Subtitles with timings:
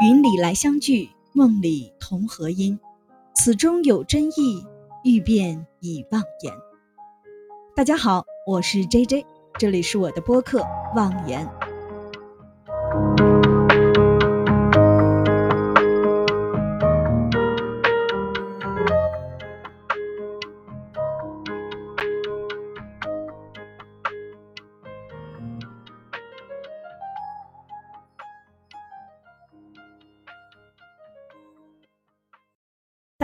[0.00, 2.78] 云里来相聚，梦里同和音。
[3.34, 4.66] 此中有真意，
[5.04, 6.54] 欲辨已忘言。
[7.74, 9.26] 大家好，我是 J J，
[9.58, 10.60] 这里是我的播客
[10.96, 11.46] 《望言》。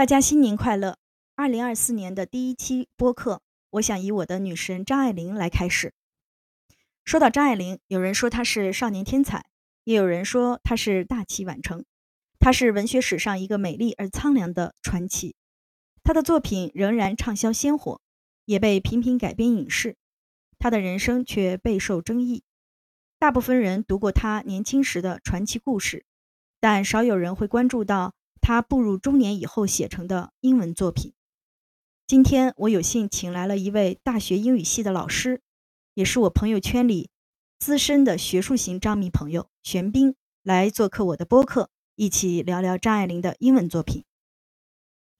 [0.01, 0.97] 大家新年快乐！
[1.35, 5.93] 二零二四年的第一期播客，我想以我的女神张爱玲来开始。
[7.05, 9.45] 说到张爱玲，有人说她是少年天才，
[9.83, 11.85] 也有人说她是大器晚成。
[12.39, 15.35] 她是文学史上一个美丽而苍凉的传奇。
[16.03, 18.01] 她的作品仍然畅销鲜活，
[18.45, 19.97] 也被频频改编影视。
[20.57, 22.41] 她的人生却备受争议。
[23.19, 26.07] 大部分人读过她年轻时的传奇故事，
[26.59, 28.15] 但少有人会关注到。
[28.41, 31.13] 他步入中年以后写成的英文作品。
[32.07, 35.41] 今天我有幸请来了一位大学英语系的老师，
[35.93, 37.09] 也是我朋友圈里
[37.57, 44.03] 资深的学术型张迷朋友玄彬来做客我的播客，一起聊聊张爱玲的英文作品。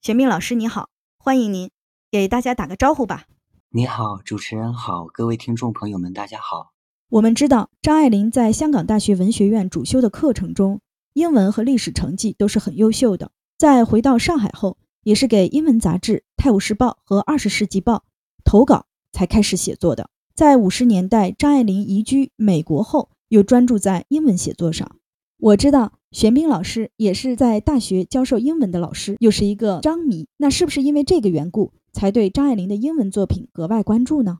[0.02, 1.70] 玄彬老师你好，欢迎您，
[2.10, 3.24] 给大家打个招呼吧。
[3.70, 6.74] 你好，主持人好，各位听众朋友们，大家好。
[7.08, 10.81] 我们知道张爱玲在香港大学文学院主修的课程中。
[11.14, 13.30] 英文和历史成绩都是很优秀的。
[13.58, 17.96] 在回到上海后，也是给英文杂志《泰晤士报》和《二十世纪报》
[18.44, 20.10] 投稿才开始写作的。
[20.34, 24.96] 在五十年代，张爱玲移居美国后，又专注在英文写作上。
[25.38, 30.26] 我知道玄彬老师也是在大学教授英文的老师，又是一个张迷。
[30.38, 34.38] 那是不是因为这个缘故，才对张爱玲的英文作品格外关注呢？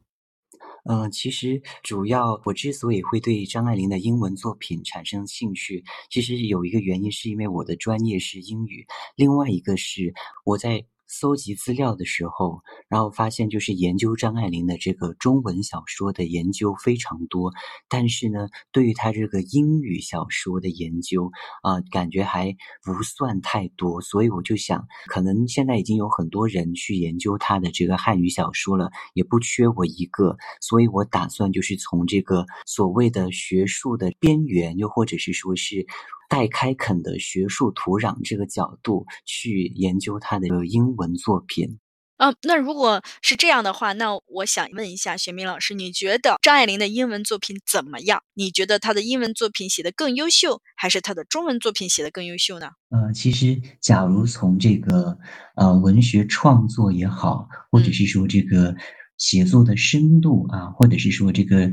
[0.85, 10.13] 嗯，其实主要我之所以会对张爱玲的英文作品产生兴趣，其实有一个原因，是因为我的专业是英语，另外一个是
[10.45, 10.85] 我在。
[11.13, 17.53] 搜集资料的时候，然后发现就是研究张爱玲的这个中文小说的研究非常多，
[17.87, 21.31] 但是呢，对于她这个英语小说的研究
[21.63, 35.87] 啊，感觉还不算太多，所以我就想，可能现在已经有很多人去研究她的这个汉语小说了，也不缺我一个，所以我打算就是从这个所谓的学术的边缘，又或者是说是。
[36.33, 41.79] 待开垦的学术土壤这个角度去研究他的英文作品。
[42.17, 48.23] 嗯，那如果是这样的话，那我想问一下学明老师，你觉得张爱玲的英文作品怎么样？
[48.33, 52.69] 你觉得她的英文作品写得更优秀，还是她的中文作品写得更优秀呢？
[52.89, 55.19] 呃，其实，假如从这个
[55.57, 58.75] 呃文学创作也好，或者是说这个
[59.19, 61.71] 写作的深度啊，或者是说这个。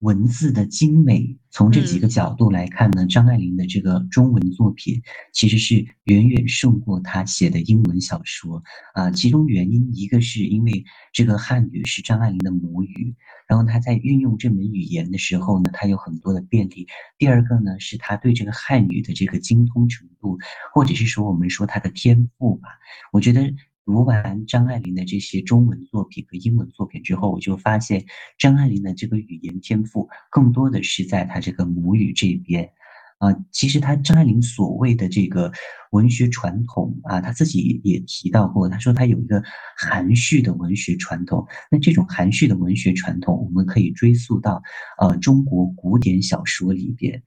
[0.00, 5.00] 文字的精美，从这几个角度来看呢，张爱玲的这个中文作品
[5.32, 8.62] 其实是远远胜过她写的英文小说
[8.92, 9.10] 啊。
[9.10, 13.14] 其中原因一个是因为这个汉语是张爱玲的母语，
[13.48, 16.86] 然后她在运用这门语言的时候呢，她有很多的便利。
[17.16, 20.38] 第二个呢，是她对这个汉语的这个精通程度，
[20.74, 22.68] 或者是说我们说她的天赋吧，
[23.10, 23.54] 我觉得。
[23.84, 28.06] 读完张爱玲的这些中文作品和英文作品之后，我就发现
[28.38, 32.70] 张爱玲的这个语言天赋更多的是在她这个母语这边，
[33.18, 35.52] 啊，其实她张爱玲所谓的这个
[35.90, 39.42] 文学传统啊，她自己也提到过，她说她有一个
[39.76, 41.46] 含蓄的文学传统。
[41.70, 44.62] 那这种含蓄的文学传统，我们可以追溯到
[44.98, 47.22] 呃中国古典小说里边。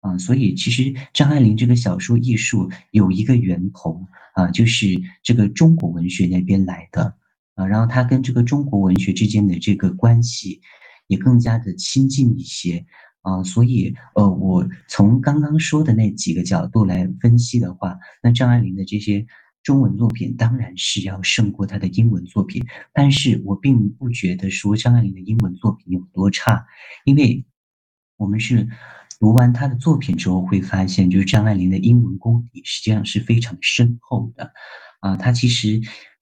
[0.00, 4.86] 啊，所以其实张爱玲这个小说艺术有一个源头啊，就是
[5.22, 7.14] 这个中国文学那边来的
[7.54, 10.62] 啊，然后她跟这个中国文学之间的这个关系
[11.06, 12.86] 也更加的亲近一些
[13.20, 19.26] 啊，所以呃，我从刚刚说的那几个角度来分析的话，那张爱玲的这些
[19.62, 26.64] 中文作品当然是要胜过她的英文作品，但是我并不觉得说张爱玲的英文作品有多差，
[27.04, 27.44] 因为
[28.16, 28.66] 我们是。
[29.20, 34.50] 读完他的作品之后，会发现，就是张爱玲的英文功底实际上是非常深厚的，
[35.00, 35.80] 啊，她其实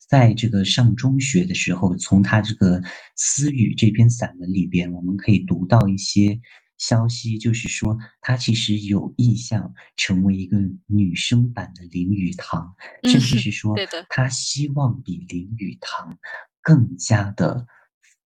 [0.08, 2.82] 在这个上中学的时候，从他这个
[3.14, 6.40] 私语这篇散文里边，我们可以读到一些
[6.76, 12.74] 消息，就是说他其实有意向成为一个女生版的林语堂，
[13.04, 13.76] 甚至是说，
[14.08, 16.18] 他希望比林语堂
[16.62, 17.66] 更加的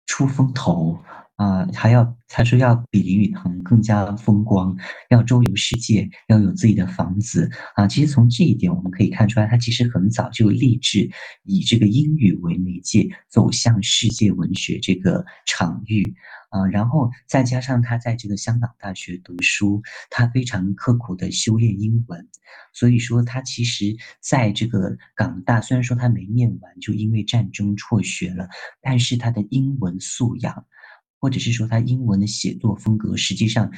[0.05, 0.99] 出风头。
[1.37, 4.77] 啊，还要他说要比林语堂更加风光，
[5.09, 7.87] 要周游世界，要有自己的房子啊。
[7.87, 11.09] 其实从这一点我们可以看出来，他其实很早就立志
[11.43, 16.13] 以这个英语为媒介走向世界文学这个场域
[16.51, 16.65] 啊。
[16.67, 22.29] 然后再加上他在这个香港大学读书，他非常刻苦的修炼英文，
[22.71, 28.47] 所以说他其实在这个港大，虽然说他没念完，就因为战争辍学了，
[28.79, 30.67] 但是他的英文素养。
[31.23, 33.71] 或者是说他英文的写作风格，实际上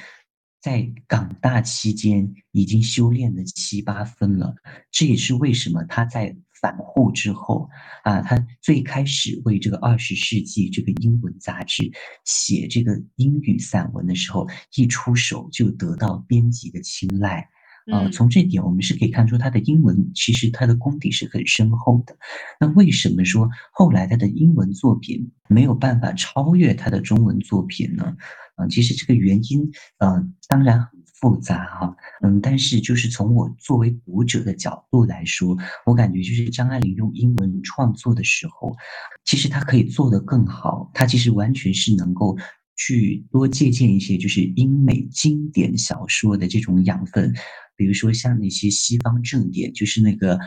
[0.62, 4.56] 在港大期间已经修炼了七八分了。
[4.92, 7.70] 这也是为什么他在反沪之后
[8.04, 11.92] 啊，他最开始为这个《二十世纪》这个英文杂志
[12.24, 17.50] 写这个英语散文的时候，一出手就得到编辑的青睐。
[17.92, 22.16] 啊，从这点我们是可以看出他的英文其实他的功底是很深厚的。
[22.58, 28.16] 那为什么说后来他的英文作品没有办法超越他的中文作品呢？
[28.56, 38.76] 啊，其实这个原因呃当然很复杂哈，嗯，但是就是从我作为读者的角度来说，我感觉就是张爱玲用英文创作的时候，
[39.24, 42.38] 其实她可以做得更好，她其实完全是能够。
[42.76, 47.32] 去多借鉴一些就是英美经典小说的这种养分，
[47.78, 50.40] 比如说像那些西方正典，就是那个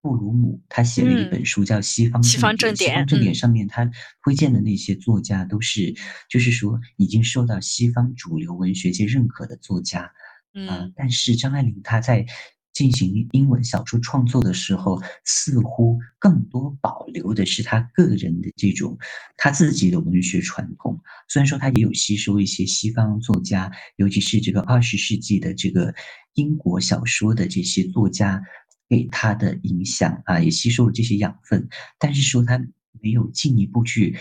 [0.00, 3.90] 布鲁姆，他写了一本书叫《西方西方正典》，西方正典上面他
[4.24, 5.94] 推荐的那些作家都是，
[6.28, 10.12] 就是说已经受到西方主流文学界认可的作家，
[10.54, 12.26] 嗯，但是张爱玲她在。
[12.72, 18.96] 进行英文小说创作的时候，似乎更多保留的是她个人的这种
[19.36, 20.98] 她自己的文学传统。
[21.28, 25.92] 虽然说她也有吸收一些西方作家，尤其是这个二十世纪的这个
[26.34, 28.40] 英国小说的这些作家
[28.90, 31.66] 给他的影响啊，也吸收了这些养分。
[31.98, 32.58] 但是说他
[33.00, 34.18] 没有进一步去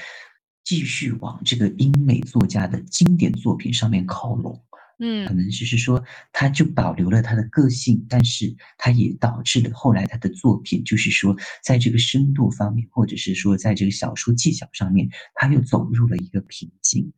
[0.64, 4.64] 继续往这个英美作家的经典作品上面靠拢。
[5.02, 11.34] 嗯，可能就是说，他就保留了他的个性，但是他也导致了后来他的作品，就是说，
[11.64, 17.14] 在这个深度方面，或者是说，在这个小说技巧上面，他又走入了一个瓶颈。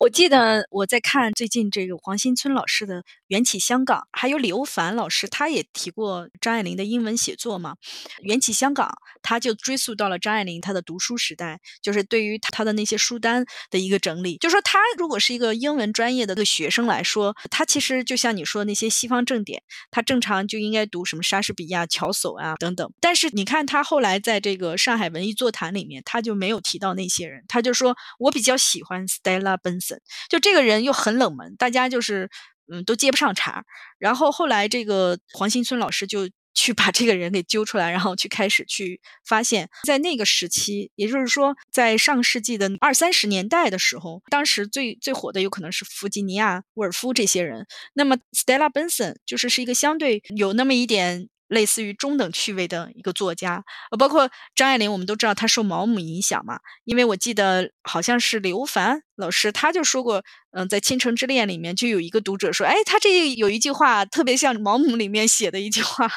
[0.00, 7.74] 我记得我在看最近这个黄新村老师的《缘起香港》，还有李欧凡老师，他也提过张爱玲的英文写作嘛，
[8.22, 8.88] 《缘起香港》，
[9.20, 14.38] 他就追溯到了张爱玲她的读书时代，就是对于她的那些书单的一个整理。
[14.38, 22.90] 就说他如果是一个英文专业的个学生来说，他其实就像你说那些西方正典，他正常就应该读什么莎士比亚、乔叟啊等等。
[23.02, 29.89] 但是你看他后来在这个上海文艺座谈里面，他就没有提到那些人，他就说我比较喜欢 Stella Benson
[30.28, 32.28] 就这个人又很冷门，大家就是
[32.70, 33.64] 嗯都接不上茬。
[33.98, 47.66] 然后后来这个黄新村老师就 去把这个人给揪出来，然后去开始去发现，在那个时期，也就是说在上世纪的二三十年代的时候，当时最最火的有可能是弗吉尼亚·沃尔夫这些人。
[47.94, 51.28] 那么 Stella Benson 就是是一个相对有那么一点。
[51.50, 56.60] 类似于中等趣味的一个作家，呃，包括张爱玲，我们都知道她受毛姆影响嘛。
[56.84, 66.08] 因为我记得好像是刘凡老师，他就说过，嗯，在《倾城之恋》里面就有一个读者说，哎，他这有一句话特别像毛姆里面写的一句话。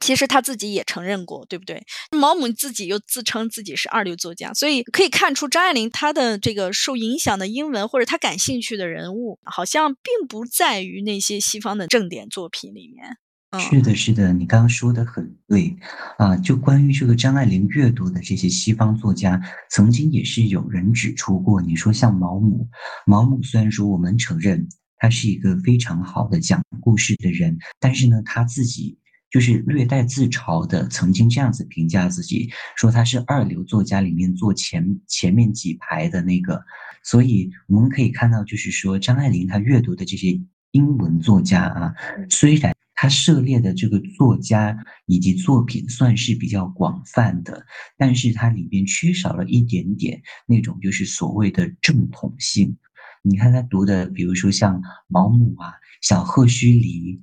[0.00, 1.82] 其实他自己也承认过，对不对？
[2.10, 13.18] 毛姆自己又自称自己是二流作家，所以可以看出张爱玲她的这个受影响的英文或者她感兴趣的人物，好像并不在于那些西方的正典作品里面。
[13.58, 15.76] 是的，是的，你刚刚说的很对，
[16.16, 19.38] 啊，就关于这个张爱玲阅读的这些西方作家，
[19.68, 22.66] 曾经也是有人指出过，你说像毛姆，
[23.04, 28.98] 毛姆虽然说我们承认他是一个非常好的讲故事的人，但是呢，他自己
[29.30, 36.64] 就是略带自嘲的，曾经这样子评价自己，说他是二流作家里面坐前前面几排的那个，
[37.04, 41.94] 所以我们可以看到，就是说张爱玲她阅读的这些英文作家啊，
[42.30, 42.72] 虽然。
[43.02, 47.66] 他涉猎的这个作家以及作品算是比较广泛的，
[47.98, 52.76] 但是它里边缺少了一点点那种就是所谓的正统性。
[53.22, 57.20] 你看他读的，比如说像毛姆啊、小赫胥黎。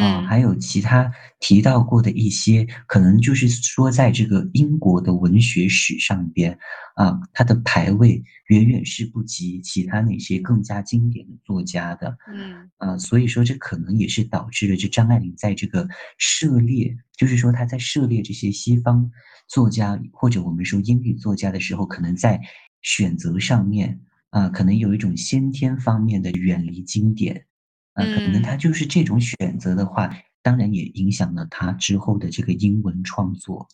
[0.00, 6.58] 啊，还有其他提到过的一些，可能就是说，在这个英国的文学史上边，
[6.94, 12.16] 啊，它的排位远远是不及其他那些更加经典的作家的。
[12.34, 19.10] 嗯，啊，所以说这可能也是导致了这张爱玲在这个涉猎，就是说她在涉猎这些西方
[19.48, 22.40] 作家或者我们说英语作家的时候，可能在
[22.80, 27.44] 选择上面啊，可能有一种先天方面的远离经典。
[27.94, 30.10] 啊，可能他就是这种选择的话，
[30.42, 33.68] 当然也影响了他之后的这个英文创作。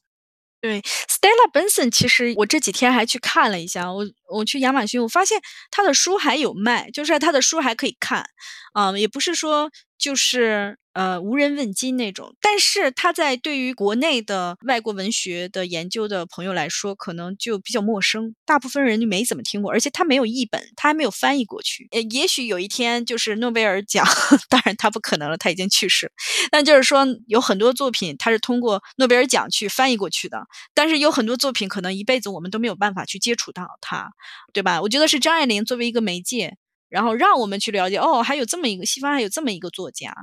[0.61, 8.25] 对，Stella Benson 其实我这几天还去看了一下，我我去亚马逊，我发现他的书还有卖，就是他的书还可以看，
[8.73, 12.35] 啊，也不是说就是，呃，无人问津那种。
[12.41, 21.89] 但是他在对于国内的外国文学的研究的朋友来说，可能就比较陌生，大部分人就没怎么听过，而且他没有译本，他还没有翻译过去。
[21.91, 24.07] 呃，也许有一天就是诺贝尔奖，
[24.49, 26.13] 当然他不可能了，他已经去世了。
[26.51, 30.47] 但就是说有很多作品，他是通过诺贝尔奖去翻译过去的。
[30.75, 34.11] 但是有很多作品可能一辈子我们都没有办法去接触到它，
[34.53, 34.81] 对吧？
[34.83, 36.57] 我觉得是张爱玲作为一个媒介，
[36.89, 40.15] 然后让我们去了解，哦，还有这么一个西方还有这么一个作家，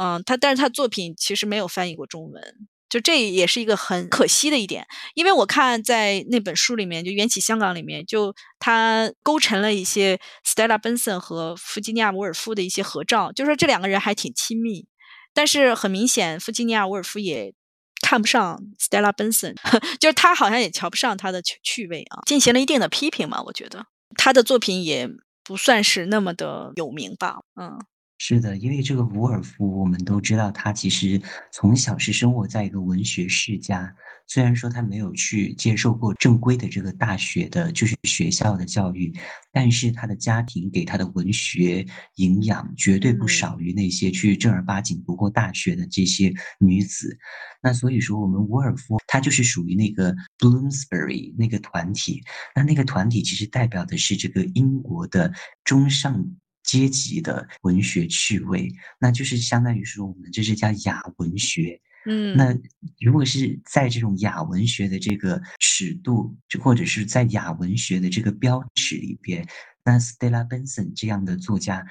[0.00, 2.42] 嗯，他但是他作品其实没有翻译过中文，
[2.88, 4.86] 就这也是一个很可惜的一点。
[5.14, 14.86] 因为我看在那本书里面，就《缘起香港》里面，就他勾陈了一些 Stella Benson 和弗吉尼亚·伍尔夫的一些合照，就说这两个人还挺亲密。
[15.34, 17.54] 但是很明显，弗吉尼亚·伍尔夫也。
[18.02, 19.54] 看不上 Stella Benson，
[19.98, 23.42] 就是他好像也瞧不上他的趣趣味啊，进行了一定的批评嘛。
[23.42, 25.08] 我觉得他的作品也
[25.46, 27.78] 不算是那么的有名吧，嗯。
[28.18, 31.20] 是的，因为这个伍尔夫，我们都知道他其实
[31.52, 33.94] 从小是生活在一个文学世家。
[34.28, 39.12] 虽然说他没有去接受过正规的这个大学的，就是学校的教育，
[39.52, 47.16] 但是他的家庭给他的文学营养绝对不少于那些去正儿八经读过大学的这些女子。
[47.62, 52.22] 那所以说，我们伍尔夫他就是属于那个 Bloomsbury 那个团体。
[52.54, 55.32] 那那个团体其实代表的是这个英国的
[55.64, 56.34] 中上。
[56.66, 58.68] 阶级的文学趣味，
[58.98, 61.80] 那就是相当于说，我们这是叫雅文学。
[62.08, 62.56] 嗯，那
[63.00, 69.44] 如果是在这种雅文学的这个尺度，就或者是在雅文学的这个标尺里边，
[69.84, 71.84] 那 Stella Benson 这样的作家，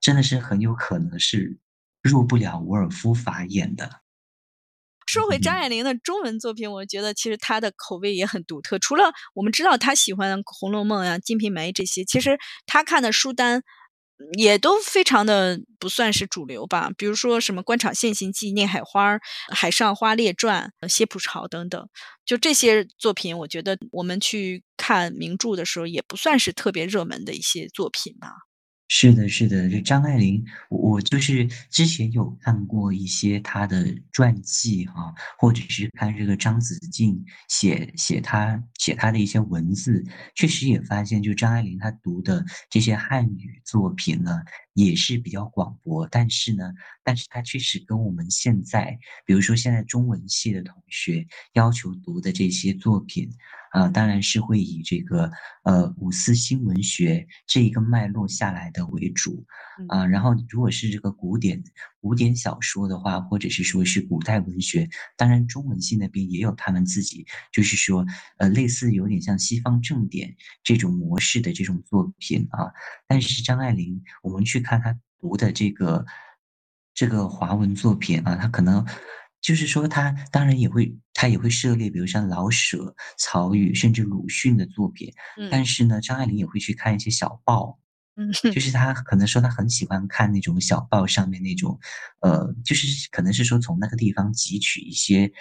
[0.00, 1.58] 真的是很有可能是
[2.02, 4.02] 入不了伍尔夫法眼的。
[5.06, 8.78] 说回张爱玲的中文作品，我觉得其实她的口味也很独特。
[8.78, 13.62] 除了我们知道她喜欢《红楼梦》呀、《金瓶梅》这些，其实她看的书单。
[14.38, 19.14] 也都非常的不算是主流吧，比如说什么《官场现形记》《孽海花》
[19.48, 21.88] 《海上花列传》《谢普潮》等等，
[22.24, 28.28] 就这些作品，我觉得我们去看名著的时候，也不算是特别热门的一些作品吧。
[28.94, 44.42] 是的，是的，就张爱玲，我就是之前有看过一些她的传记哈，或者是看这个张子静写写她写她的一些文字，确实也发现，就张爱玲她读的这些汉语作品呢，
[44.74, 53.30] 也是比较广博，但是呢，但是它确实跟我们现在，比如说现在中文系的同学要求读的这些作品。
[53.72, 55.32] 啊，当然是会以这个
[55.64, 59.46] 呃五四新文学这一个脉络下来的为主
[59.88, 60.04] 啊。
[60.04, 61.64] 然后，如果是这个古典
[62.02, 68.04] 古典小说的话，或者是说是古代文学，当然中文系那边也有他们自己，就是说
[68.38, 72.72] 呃类似有点像西方正典这种模式的这种作品啊。
[73.06, 76.04] 但是张爱玲，我们去看她读的这个
[76.92, 78.84] 这个华文作品啊，她可能。
[79.40, 85.12] 就是说，他当然也会，他也会涉猎，比如像老舍、曹禺，甚至鲁迅的作品。
[85.50, 87.80] 但是呢，张爱玲也会去看一些小报。
[88.16, 91.78] 嗯，就是他可能说他很喜欢看那种小报上面那种，
[92.20, 95.32] 呃，就是可能是说从那个地方汲取一些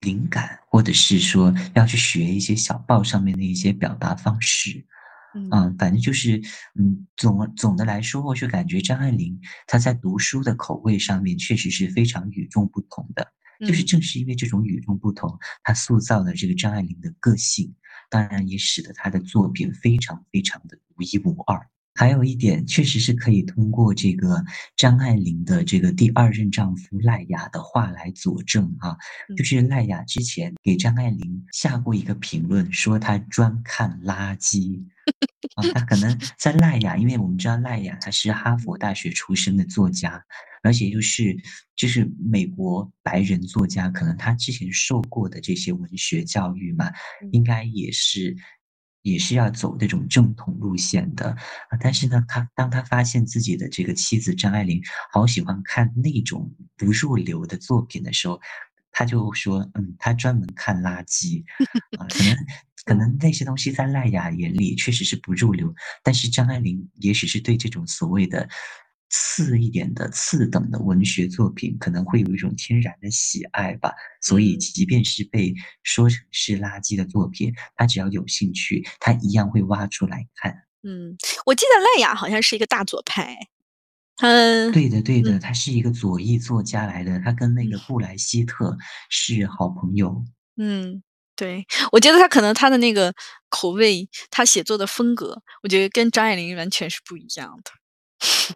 [0.00, 4.86] 灵感，或者是说要去学一些小报上面的一些表达方式。
[5.52, 6.42] 嗯，反正就是，
[6.74, 13.32] 嗯，总总的来说，我就感觉张爱玲她在读书的口味上面确实是非常与众不同的。
[13.64, 17.72] 就是正是因为这种与众不同，她塑造了这个张爱玲的个性，
[18.10, 21.66] 当然也使得他的作品非常非常的独一无二。
[21.94, 24.42] 还有一点，确实是可以通过这个
[24.76, 28.96] 张爱玲的这个第二任丈夫赖雅的话来佐证啊，
[29.36, 34.82] 就是赖雅之前给张爱玲下过一个评论，说她专看垃圾
[35.56, 40.24] 啊，她可能在赖雅，因为我们知道赖雅她是哈佛大学出身的作家，
[40.62, 41.36] 而且就是
[41.76, 46.90] 就是美国白人作家，可能他之前受过的这些文学教育嘛，
[47.32, 48.36] 应该也是。
[49.02, 54.78] 也是要走那种正统路线的啊，但是呢，他当他发现自己的这个妻子张爱玲
[55.10, 58.38] 好喜欢看那种不入流的作品的时候，
[58.92, 61.42] 他就说，嗯，他专门看垃圾
[61.98, 62.36] 啊，可能
[62.84, 68.46] 可能那些东西在赖雅眼里确实是不入流，但是张爱玲也许是对这种所谓的。
[69.10, 73.92] 次一点的次等的文学作品，可能会有一种天然的喜爱吧。
[74.22, 75.52] 所以，即便是被
[75.82, 80.54] 说成是垃圾的作品，他只要有兴趣，他一样会挖出来看。
[80.82, 83.36] 嗯，我记得赖雅好像是一个大左派。
[84.22, 88.76] 嗯，对的，对的，他是一个左翼作家来的，他跟那个布莱希特
[89.08, 90.24] 是好朋友。
[90.56, 91.02] 嗯，
[91.34, 93.14] 对，我觉得他可能他的那个
[93.48, 97.70] 口味，他写作的风格，我觉得跟张爱玲完全是不一样的。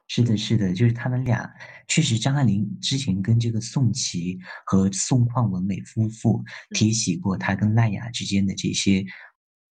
[0.09, 1.51] 是的是的，就是他们俩
[1.89, 6.75] 确实张爱玲之前跟这个宋琦和宋况文美夫妇嗯。
[6.75, 9.05] 提起过她跟赖雅之间的这些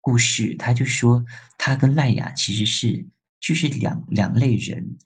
[0.01, 0.55] 故事。
[0.57, 1.25] 她就说
[1.57, 3.07] 她跟赖雅其实是
[3.39, 4.97] 就是两两类人。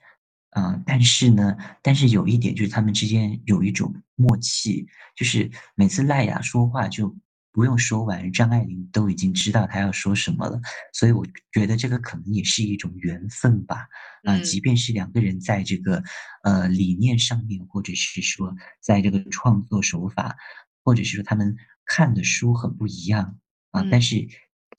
[0.51, 4.85] 啊，但是呢但是有一点就是他们之间有一种默契，
[5.15, 7.17] 就是每次赖雅说话就
[7.53, 10.59] 不用说完，张爱玲都已经知道她要说什么了。
[10.91, 13.87] 所以我觉得这个可能也是一种缘分吧。
[14.23, 14.43] 啊，嗯。
[14.43, 16.03] 即便是两个人在这个，
[16.43, 20.35] 呃，理念上面，或者是说在这个创作手法，
[20.83, 21.55] 或者是说他们
[21.85, 23.37] 看的书很不一样，
[23.71, 24.01] 啊，但嗯。
[24.01, 24.27] 是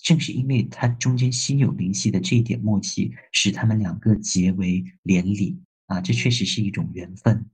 [0.02, 6.30] 正是因为他中间心有灵犀的这一点默契，使他们两个结为连理，啊，这确嗯。
[6.30, 7.46] 实是一种缘分。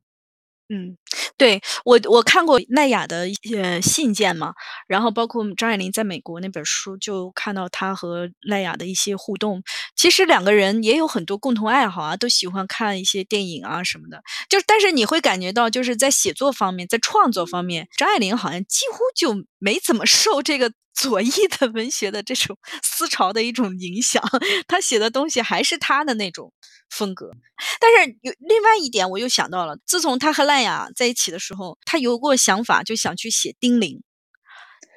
[0.72, 0.96] 嗯，
[1.40, 4.52] 对，我我看过赖雅的一些信件嘛，
[4.86, 9.62] 然后包括张爱玲在美国那本书，就看到她和赖雅的一些互动。
[9.96, 14.22] 其实两个人也有很多共同爱好啊，都喜欢看一些电影啊什么的。
[14.50, 24.22] 就但是你会感觉到就是在写作方面，在创作方面，张爱玲好像几乎就没怎么受这个 左翼的文学的这种 思潮的一种影响，
[24.68, 26.52] 她写的东西还是她的那种
[26.90, 27.30] 风格。
[27.78, 34.02] 但是有另外一点我又想到了，自从她和赖雅在一起的时候，他有过想法，就想去写丁玲。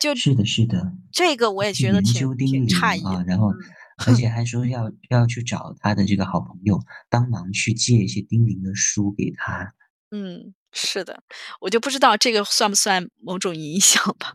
[0.02, 3.58] 就是的是的，这个我也觉得挺挺诧，异，啊，然后嗯。
[4.08, 9.72] 而且还说要要去找他的这个好朋友，帮忙去借一些丁玲的书给他。
[10.10, 11.22] 嗯，是的，
[11.62, 14.34] 我就不知道这个算不算某种影响吧。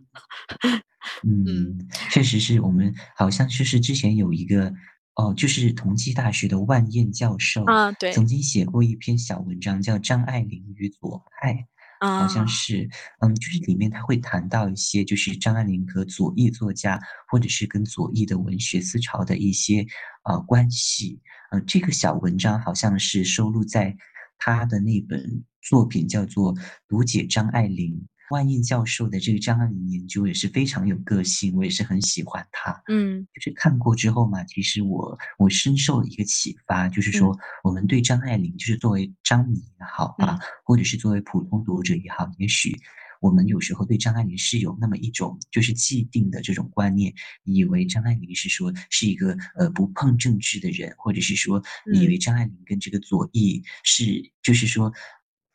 [1.26, 1.45] 嗯。
[1.45, 4.73] 嗯，确实是我们好像就是之前有一个
[5.17, 8.12] 哦，就是同济大学的万燕教授，啊，对。
[8.12, 11.52] 曾经写过一篇小文章叫《张爱玲与左派》，
[12.00, 12.47] 好像啊。
[12.47, 12.88] 是。
[13.21, 17.00] 嗯，就是里面他会谈到一些就是张爱玲和左翼作家，
[17.31, 19.87] 或者是跟左翼的文学思潮的一些，
[20.25, 21.21] 呃，关系。
[21.50, 23.97] 嗯，这个小文章好像是收录在
[24.38, 26.55] 他的那本作品叫做
[26.87, 27.95] 《读解张爱玲》。
[28.30, 32.82] 万燕教授的这个张爱玲研究也是非常有个性，我也是很喜欢他。
[32.88, 33.26] 嗯。
[33.35, 37.12] 就是看过之后嘛，其实我我深受一个启发，就是嗯。
[37.12, 40.38] 说我们对张爱玲就是作为张迷也好啊，嗯。
[40.64, 42.76] 或者是作为普通读者也好，也许
[43.21, 47.12] 我们有时候对张爱玲是有那么一种就是既定的这种观念，
[47.45, 51.62] 以为张爱玲是说是一个，呃，不碰政治的人，或者是说
[51.93, 52.08] 以嗯。
[52.08, 54.93] 为张爱玲跟这个左翼是就是说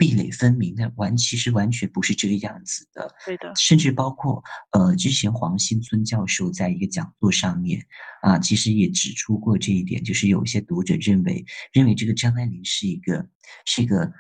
[0.03, 3.09] 壁垒分明的，完其实完全不是这个样子的。
[3.25, 3.53] 对的。
[3.55, 7.81] 甚至包括，呃，之前黄新村教授在一个讲座上面，
[8.21, 13.25] 啊，其实也指出过这一点，就是有一些读者认为认为这个张爱玲是一个
[13.65, 14.11] 是一个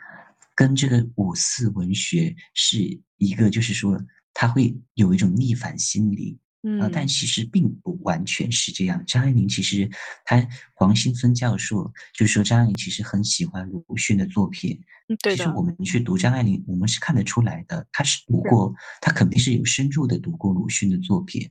[0.55, 4.01] 跟这个五四文学是一个就是说
[4.33, 6.39] 他会有一种逆反心理。
[6.79, 7.07] 啊，但嗯。
[7.07, 9.89] 其实并不完全是这样，张爱玲其实
[10.25, 14.79] 她黄新村教授就说张爱玲其实很喜欢鲁迅的作品。
[15.09, 15.37] 嗯，对的。
[15.37, 18.41] 其实我们去读张爱玲，我们是看得出来的，她是读。
[18.43, 21.49] 过她肯定是有深入的读过鲁迅的作品。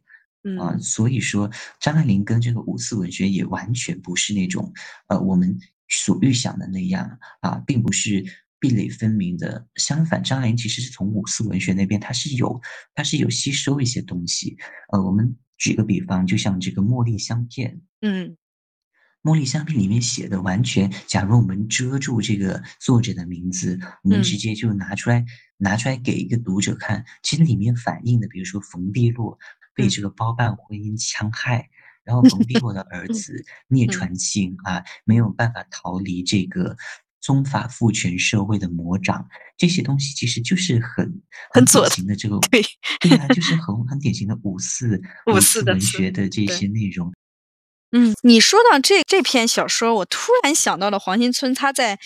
[0.59, 0.81] 啊，嗯。
[0.81, 4.73] 所以说张爱玲跟这个五四文学也完全不是那种，
[5.09, 8.25] 呃，我们所预想的那样，啊，并不是
[8.63, 9.67] 壁垒分明的。
[9.75, 12.61] 相反，张爱玲其实是从五四文学那边，她是有
[12.95, 14.57] 她是有吸收一些东西。
[14.93, 17.73] 呃，我们举个比方，就像这个《茉莉香片》。
[18.03, 18.37] 嗯。
[19.29, 24.39] 《茉莉香片》里面写的完全假如我们遮住这个作者的名字，我们直嗯。
[24.39, 25.25] 接就拿出来
[25.59, 29.39] 拿出来给一个读者看，其实里面反映的比如说冯碧落
[29.75, 29.89] 被嗯。
[29.89, 31.69] 这个包办婚姻戕害，
[32.05, 33.89] 然后冯碧落的儿 嗯，子聂嗯。
[33.89, 36.77] 传庆，啊，没有办法逃离这个
[37.23, 39.27] 宗法父权社会的魔掌。
[39.57, 41.23] 这些东西其实就是很
[41.55, 42.63] 很典型的这个对。
[43.01, 46.43] 对啊， 就是很很典型的五四五五四文学的这。
[46.43, 47.15] 些内容。
[47.93, 52.01] 嗯，你说到这这篇小说，我突然想到了黄新村，他在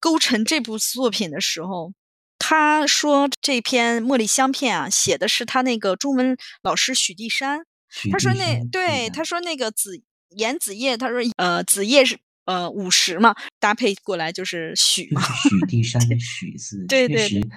[0.00, 1.92] 构成这部作品的时候，
[2.38, 7.66] 他说这篇《茉莉香片》啊，写的是他那个中文老师许地山。
[7.90, 9.10] 许他说那，对。
[9.10, 15.22] 他说那个子言子夜，他说，呃，子夜是，呃，午时嘛，搭配过来就是许嘛。
[15.22, 17.28] 许 地山的许字，对，对对对。
[17.28, 17.50] 确实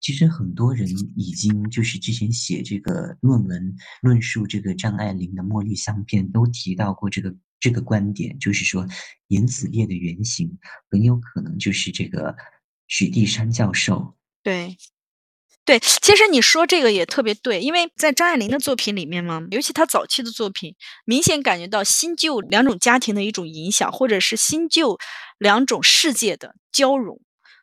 [0.00, 8.86] 其实很多人已经就是之前写这个论文，论述这个张爱玲的《茉莉香片》都提到过这个这个观点，就是说
[9.26, 10.56] 严子夜的原型
[10.88, 12.36] 很有可能就是这个
[12.86, 14.14] 许地山教授。
[14.42, 14.76] 对。
[15.68, 24.96] 对，其实你说这个也特别对，因为在张爱玲的作品里面嘛，尤其她早期的作品，明显感觉到新旧两种家庭的一种影响，或者是新旧
[25.36, 27.20] 两种世界的交融。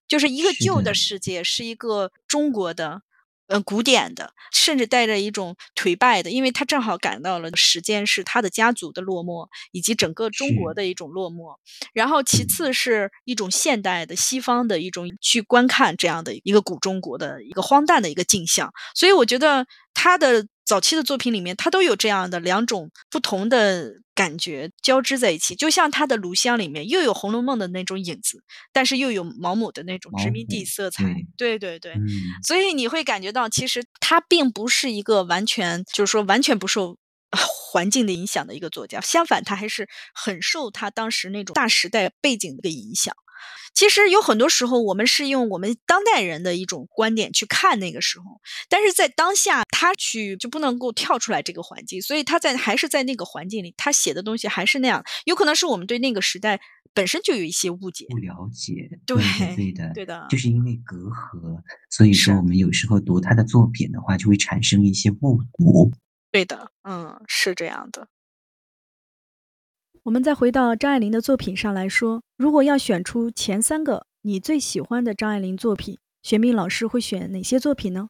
[0.08, 0.94] 就是一个旧的。
[0.94, 3.02] 世界是一个中国的
[3.48, 10.76] 呃，古典的，甚至带着一种颓败的，因为他正好赶到了时间是他的家族的落寞，以及整个中国。
[10.76, 11.56] 的一种落寞。
[11.94, 12.48] 然后其嗯。
[12.48, 18.72] 次是一种现代的西方的一种去观看这样的一个古中国的一个荒诞的一个镜像。
[18.94, 25.54] 所以我觉得他的早期的作品里面，他都有这样的两种不同的感觉交织在一起。
[25.54, 31.04] 就像他的炉香里面又有红楼梦的那种影子，但是又有毛姆的那种殖民地，色彩。
[31.38, 32.08] 对，对对对，嗯。
[32.44, 36.98] 所以你会感觉到其实他并不是一个完全就是说完全不受
[37.72, 43.14] 环境的影响的一个作家，相反他还是很受他当时那种大时代背景的影响。
[43.74, 55.04] 其实有很多时候我们是用我们当代人的一种观点去看那个时候，但是在当下他去就不能够跳出来这个环境，所以他在还是在那个环境里，他写的东西还是那样。
[55.26, 56.62] 有可能是我们对那个时代
[56.94, 58.06] 本身就有一些误解。
[58.10, 59.18] 不了解，对，
[59.56, 59.94] 对的对的。
[59.96, 60.28] 对的。
[60.30, 62.36] 就是因为隔阂，所以说。
[62.36, 65.92] 我们有时候读他的作品的话，就会产生一些误读。
[66.32, 68.08] 对的，嗯，是这样的。
[70.06, 78.10] 我们再回到张爱玲的作品上来说，如果要选出前三个你最喜欢的张爱玲作品，玄彬老师会选哪些作品呢？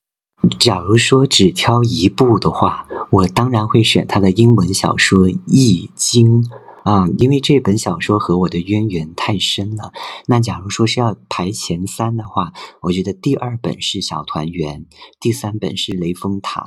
[0.60, 6.44] 假如说只挑一部的话，我当然会选她的英文小说《易经》，
[6.84, 9.94] 啊，因为这本小说和我的渊源太深了。
[10.28, 14.82] 那假如说是要排前三的话，我觉得第二本是《小团圆》，
[15.22, 16.62] 第三本是《雷峰塔》。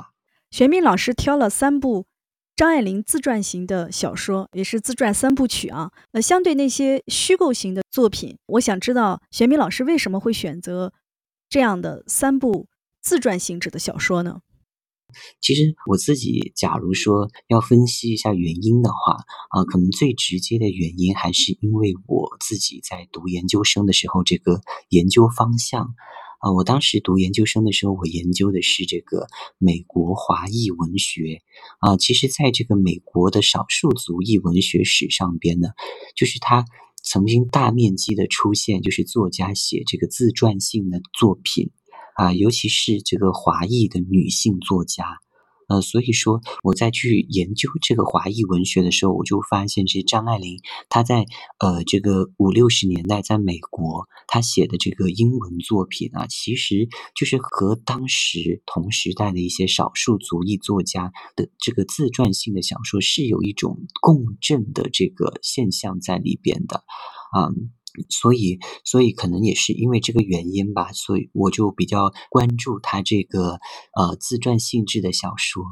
[0.49, 2.07] 玄彬老师挑了三部
[2.59, 5.93] 张爱玲自传型的小说，也是自传三部曲啊。
[6.11, 10.91] 呃，相对那些虚构型的作品，我想知道玄彬老师为什么会选择
[11.47, 12.67] 这样的三部
[13.01, 14.41] 自传性质的小说呢？
[15.39, 19.13] 其实我自己假如说要分析一下原因的话，
[19.51, 25.95] 啊，可能最直接的原因还是因为我自己在读研究生的时候，这个研究方向。
[26.39, 31.41] 啊，我当时读研究生的时候，我研究的是这个美国华裔文学。
[31.79, 35.69] 啊，其实在这个美国的少数族裔文学史上边呢，
[36.15, 36.65] 就是它
[37.03, 41.71] 曾经大面积的出现，就是作家写这个自传性的作品，
[42.15, 45.19] 啊，尤其是这个华裔的女性作家。
[45.69, 51.25] 呃，所以说我在去研究这个华裔文学的时候，我就发现这张爱玲她在，
[51.59, 66.83] 呃，这个五六十年代在美国，她写的这个英文作品啊，其实就是和当时同时代的一些少数族裔作家的这个自传性的小说是有一种共振的这个现象在里边的。
[67.31, 67.45] 啊，
[68.09, 73.59] 所以所以可能也是因为这个原因吧，所以我就比较关注他这个，
[73.95, 75.63] 呃，自传性质的小说。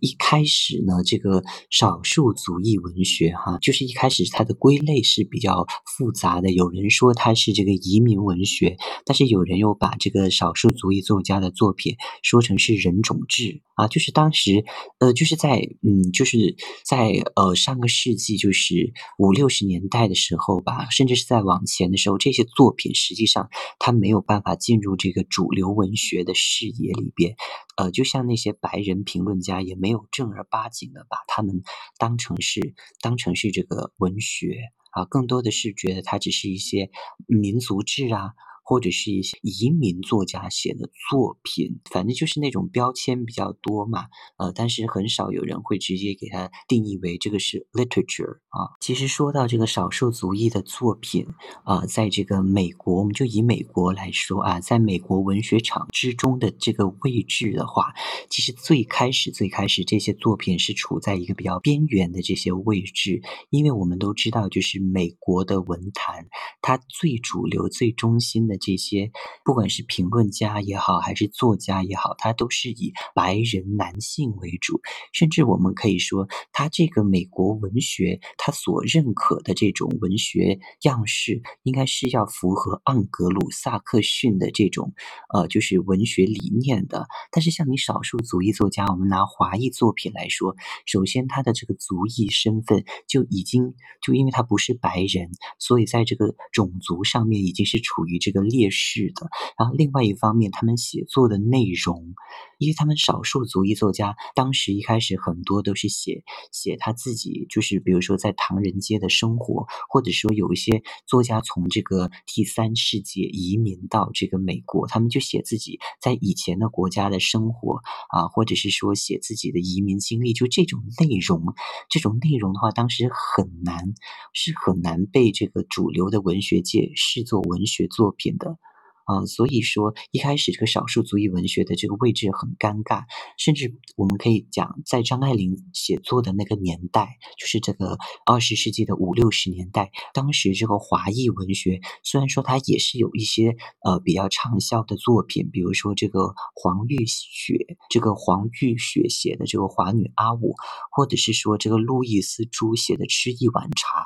[0.00, 13.62] 一开始呢，这个少数族裔文学哈，就是一开始它的归类是比较复杂的，有人说它是这个移民文学，但是有人又把这个少数族裔作家的作品说成是人种志。
[13.80, 14.66] 啊，就是当时，
[14.98, 27.36] 呃，就是在嗯，就是在，呃，上个世纪就是五六十年代的时候吧，甚至是在往前的时候，这些作品实际上它没有办法进入这个主流文学的视野里边。
[27.80, 31.62] 呃，就像那些白人评论家也没有正儿八经的把他们
[31.96, 34.54] 当成是当成是这个文学，
[34.90, 36.90] 啊，更多的是觉得它只是一些
[37.26, 38.32] 民族志啊，
[38.64, 44.08] 或者是一些移民作家写的作品，反正就是那种标签比较多嘛。
[44.36, 48.76] 呃，但是很少有人会直接给它定义为这个是 literature，啊。
[48.80, 51.26] 其实说到这个少数族裔的作品，
[51.64, 57.94] 啊，在这个美国我们就以美国来说啊，在美国文学场之中的这个位置的话，
[58.28, 63.22] 其实最开始最开始这些作品是处在一个比较边缘的这些位置。
[63.50, 66.26] 因为我们都知道，就是美国的文坛，
[66.60, 69.10] 它最主流、最中心的这些，
[69.44, 74.80] 不管是评论家也好，还是作家也好，它都是以白人男性为主。
[75.12, 84.92] 甚至我们可以说，它这个美国文学，它所认可的这种文学样式，应该是要符合盎格鲁撒克逊的这种，
[85.32, 87.06] 呃，就是文学理念的。
[87.30, 99.28] 但是像你少数族裔作家，我们拿华裔作品来说，首先他的这个族裔身份就已经就因为他不是白人，所以在这个种族上面已经是处于这个劣势的。
[99.58, 102.14] 然后另外一方面，他们写作的内容，
[102.58, 121.44] 因为他们少数族裔作家，当时一开始很多都是写写他自己，就是比如说在唐人街的生活，或者说有一些作家从这个第三世界移民到这个美国，他们就写自己在以前的国家的生活，啊，或者是说写自己的移民经历，就这种内容
[121.90, 123.92] 这种内容的话，当时很难
[124.32, 128.58] 是很难被这个主流的文学界视作文学作品的。
[129.04, 133.04] 啊，所以说一开始这个少数族裔文学的这个位置很尴尬，
[133.38, 150.52] 甚至我们可以讲，在张爱玲写作的那个年代，就是这个二十世纪的五六十年代，当时这个华裔文学虽然说它也是有一些呃比较畅销的作品，比如说这个黄玉雪，这个黄玉雪写的这个《华女阿五》，
[150.90, 153.98] 或者是说这个路易斯朱写的《吃一碗茶》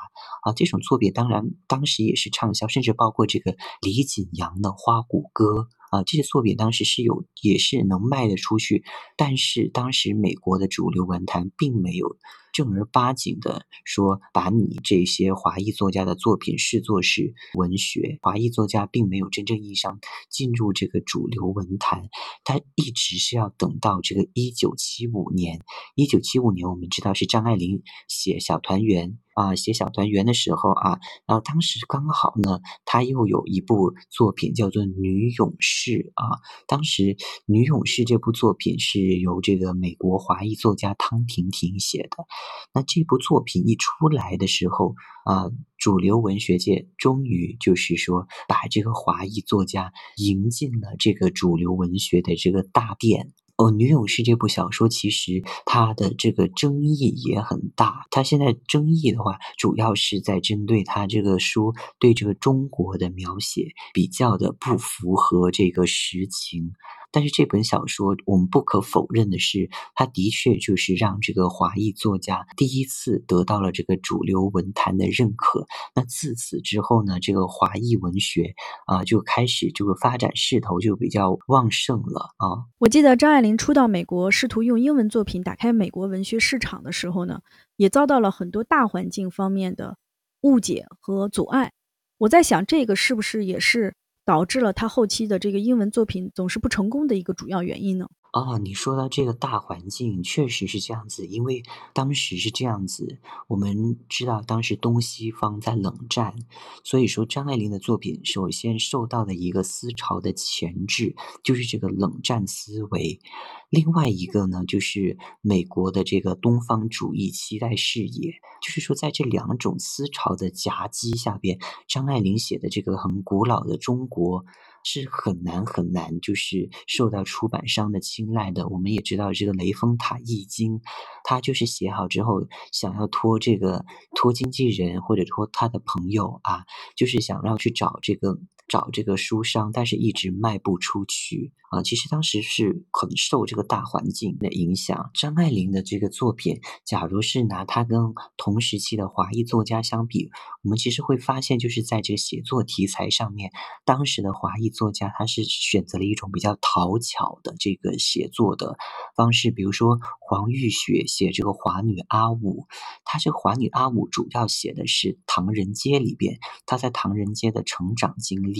[0.49, 5.45] 啊，这种作品当然当时也是畅销，甚至包括这个李锦阳的《花鼓歌》。
[5.91, 8.83] 啊，这些作品当时是有，也是能卖得出去，
[9.15, 12.17] 但是当时美国的主流文坛并没有
[12.51, 22.09] 正儿八经的说把你这些华裔作家的作品视作是文学，华裔作家并没有真正意义上进入这个主流文坛，
[22.43, 25.61] 他一直是要等到这个一九七五年，
[25.95, 29.11] 一九七五年我们知道是张爱玲写《小团圆》。
[29.35, 36.39] 啊，写小团圆的时候啊，然后当时刚好呢，他又有一部作品叫做《女勇士》啊。
[36.67, 37.03] 当时
[37.45, 42.25] 《女勇士》这部作品是由这个美国华裔作家汤婷婷写的。
[42.73, 44.95] 那这部作品一出来的时候
[45.25, 53.33] 啊，主流文学界终于就是说把这个华裔作家迎进了这个主流文学的这个大殿。
[53.57, 58.05] 哦，《女勇士》这部小说其实它的这个争议也很大。
[58.11, 66.73] 它现在争议的话，主要是在针对它这个书对这个中国的描写比较的不符合这个实情。
[67.15, 75.65] 但是这本小说，我们不可否认的是，它的确就是让这个华裔作家第一次得到了这个主流文坛的认可。
[75.95, 78.53] 那自此之后呢，这个华裔文学
[78.85, 82.67] 啊就开始这个发展势头就比较旺盛了啊。
[82.79, 87.39] 我记得张爱玲初到美国，试图用英文作品打开美国文学市场的时候呢，
[87.77, 89.97] 也遭到了很多大环境方面的
[90.41, 91.71] 误解和阻碍。
[92.17, 93.95] 我在想，这个是不是也是？
[94.25, 98.09] 导致了他后期的这个英文作品总是不成功的一个主要原因呢？
[98.35, 103.17] 啊，你说到这个大环境，确实是这样子，因为当时是这样子，
[103.47, 106.35] 我们知道当时东西方在冷战，
[106.83, 113.21] 所以说张爱玲的作品首先受到的一个思潮的前置，就是这个冷战思维；
[113.69, 124.43] 另外一个呢，就是美国的这个东方主义期待视野，就是说在这两种思潮的夹击下边，张爱玲写的这个很古老的中国。
[124.85, 128.69] 是很难很难，就是受到出版商的青睐的。
[128.69, 130.79] 我们也知道这个雷峰塔易经，
[131.25, 133.83] 他就是写好之后，想要托这个
[134.15, 136.63] 托经纪人或者托他的朋友啊，
[136.95, 138.37] 就是想要去找这个。
[138.67, 141.83] 找这个书商，但是一直卖不出去啊！
[141.83, 145.11] 其实当时是很受这个大环境的影响。
[145.13, 147.99] 张爱玲的这个作品，假如是拿她跟
[148.37, 150.31] 同时期的华裔作家相比，
[150.63, 153.51] 我们其实会发现，就是在这个写作题材上面，
[153.85, 158.77] 当时的华裔作家他是选择了一种比较讨巧的这个写作的
[159.15, 159.51] 方式。
[159.51, 162.65] 比如说黄玉雪写这个华女阿五，
[163.03, 168.54] 她这华女阿五主要写的是唐人街里边，她在唐人街的成长经历。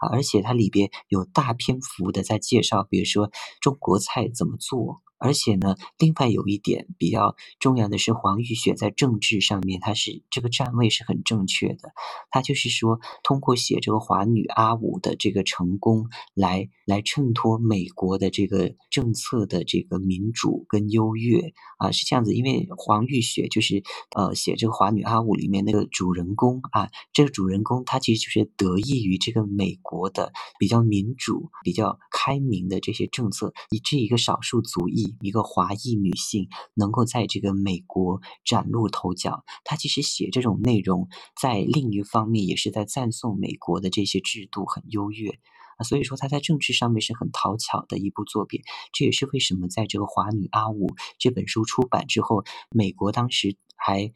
[0.00, 3.30] 啊，而且它里边有大篇幅的在介绍，比如说
[3.60, 5.03] 中国菜怎么做。
[5.18, 11.92] 而且呢，另外有一点比较重要的是，黄玉雪在政治上面，她是这个站位是很正确的。
[12.30, 22.34] 她就是说，通过写这个华女阿五的这个成功，来来衬托美国的这个政策的这个民主跟优越啊，是这样子。
[22.34, 23.82] 因为黄玉雪就是
[24.14, 35.03] 呃写这个华女阿五里面那个主人公啊，这个主人公他其实就是得益于这个美国的比较民主、比较开明的这些政策，以致一个少数族裔。
[35.20, 41.08] 一个华裔女性能够在这个美国崭露头角，她其实写这种内容，
[41.40, 45.30] 在另一方面也是在赞颂美国的这些制度很优越
[45.78, 48.62] 啊，所以说她在政治上面是很讨巧的一部作品。
[48.92, 50.86] 这也是为什么在这个《华女阿五》
[51.18, 54.12] 这本书出版之后，美国当时还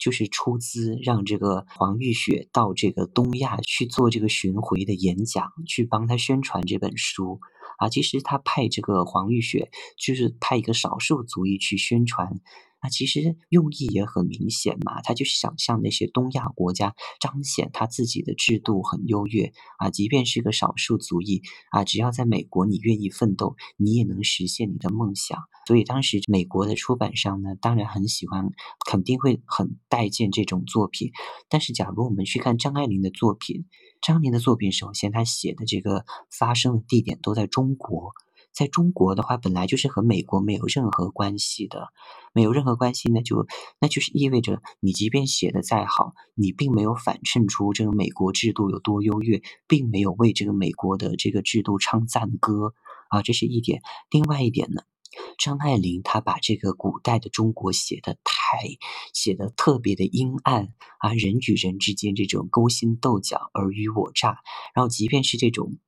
[0.00, 7.38] 就是出资让这个黄玉雪到这个东亚去做这个巡回的演讲，去帮他宣传这本书。
[7.78, 12.40] 啊，其实他派这个黄玉雪，就是派一个少数族裔去宣传。
[12.82, 25.38] 那其实用意也很明显嘛，他就是想向那些东亚国家彰显他自己的制度很优越啊，即便是个少数族裔啊，只要在美国你愿意奋斗，你也能实现你的梦想。
[25.66, 28.50] 所以当时美国的出版商呢，当然很喜欢，
[28.86, 31.12] 肯定会很待见这种作品。
[31.48, 33.66] 但是假如我们去看张爱玲的作品，
[34.00, 38.12] 张爱玲的作品首先她写的这个发生的地点都在中国。
[38.52, 41.88] 在中国的话，本来就是和美国没有任何关系的，
[42.32, 43.46] 没有任何关系，那就
[43.80, 52.74] 那就是意味着你即便写的再好，你并没有反衬出这个美国制度有多优越，并没有为这个美国的这个制度唱赞歌
[53.08, 53.80] 啊，这是一点。
[54.10, 54.82] 另外一点呢？
[55.38, 58.58] 张爱玲她把这个古代的中国写的太
[59.12, 64.38] 写的特别的阴暗啊，人与人之间这种勾心斗角、尔虞我诈，
[64.72, 65.78] 然后即便是这种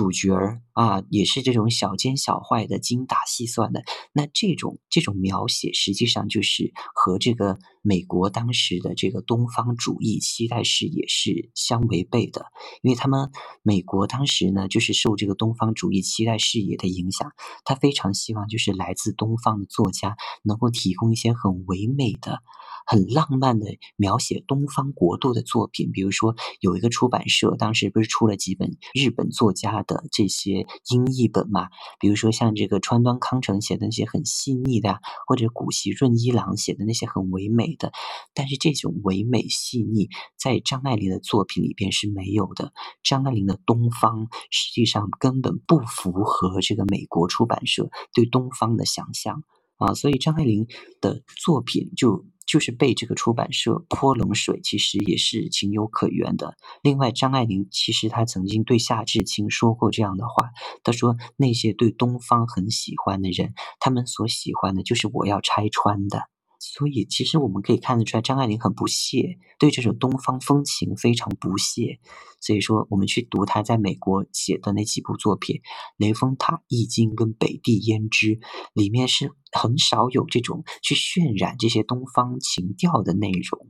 [0.00, 3.82] 主角儿啊，也是这种小奸小坏的、精打细算的，
[4.14, 12.46] 那这种这种描写实际上就是和这个美国当时的这个东方主义期待视野是相违背的，
[12.82, 13.30] 因为他们
[13.62, 17.32] 美国当时呢，就是受这个东方主义期待视野的影响，
[17.64, 18.60] 他非常希望就是。
[18.60, 22.42] 是来自东方的作家能够提供一些很唯美的、
[22.86, 25.92] 很浪漫的描写东方国度的作品。
[25.92, 31.68] 比如说，有一个出版社当时不是出了几本日本作家的这些英译本嘛？
[31.98, 37.90] 比如说像这个川端康成写的那些很细腻的，或者古崎润一郎写的那些很唯美的。
[38.34, 42.72] 但是这种唯美细腻在张爱玲的作品里边是没有的。
[43.02, 48.48] 张爱玲的东方实际上根本不符合这个美国出版社对东。
[48.60, 49.44] 方的想象
[49.76, 50.66] 啊，所以张爱玲
[51.00, 56.56] 的作品就就是被这个出版社泼冷水，其实也是情有可原的。
[56.82, 60.50] 另外，张爱玲其实她曾经对夏志清说过这样的话，
[60.82, 66.24] 她说：“那些对东方很喜欢的人，他们所喜欢的就是我要拆穿的。”
[66.62, 71.98] 所以，其实我们可以看得出来，张爱玲很不屑，对这种东方风情非常不屑。
[72.38, 75.56] 所以说，我们去读她在美国写的那几部作品，
[75.96, 78.36] 《雷峰塔》《易经》跟《北地胭脂》，
[78.74, 83.66] 里面是很少有这种去渲染这些东方情调的内容。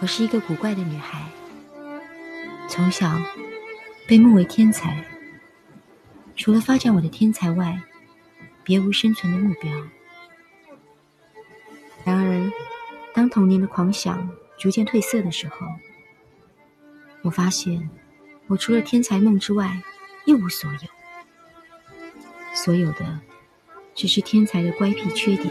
[0.00, 1.30] 我是一个古怪的女孩，
[2.68, 3.20] 从小
[4.08, 5.06] 被目为天才，
[6.34, 7.80] 除了发展我的天才外，
[8.64, 9.70] 别无生存的目标。
[12.04, 12.50] 然而，
[13.14, 15.66] 当童年的狂想逐渐褪色的时候，
[17.22, 17.88] 我发现，
[18.48, 19.80] 我除了天才梦之外，
[20.24, 20.78] 一无所有。
[22.54, 23.20] 所有的，
[23.94, 25.48] 只是天才的乖僻缺点。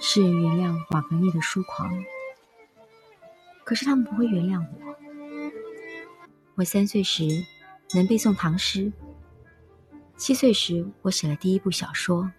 [0.00, 2.04] 世人原谅瓦格涅的疏狂，
[3.64, 4.96] 可是他们不会原谅我。
[6.56, 7.24] 我三岁时
[7.94, 8.92] 能背诵唐诗，
[10.16, 12.32] 七岁时我写了第一部小说。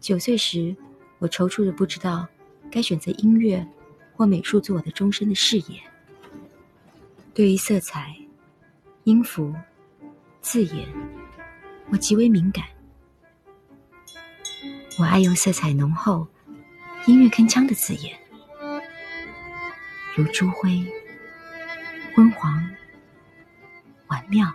[0.00, 0.76] 九岁时，
[1.18, 2.28] 我踌躇的不知道
[2.70, 3.66] 该选择音乐
[4.14, 5.80] 或美术做我的终身的事业。
[7.34, 8.16] 对于色彩、
[9.04, 9.52] 音符、
[10.40, 10.88] 字眼，
[11.90, 12.64] 我极为敏感。
[14.98, 16.26] 我爱用色彩浓厚、
[17.06, 18.16] 音乐铿锵的字眼，
[20.16, 20.86] 如朱灰、
[22.14, 22.70] 昏黄、
[24.06, 24.52] 婉妙。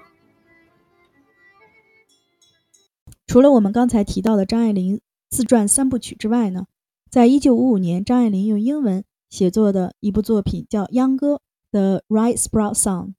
[3.27, 5.01] 除了我们刚才提到的张爱玲。
[5.31, 6.67] 自传三部曲之外呢，
[7.09, 11.35] 在一九五五年，张爱玲用英文写作的一部作品叫《秧歌》
[11.71, 13.13] （The Rice Sprout Song），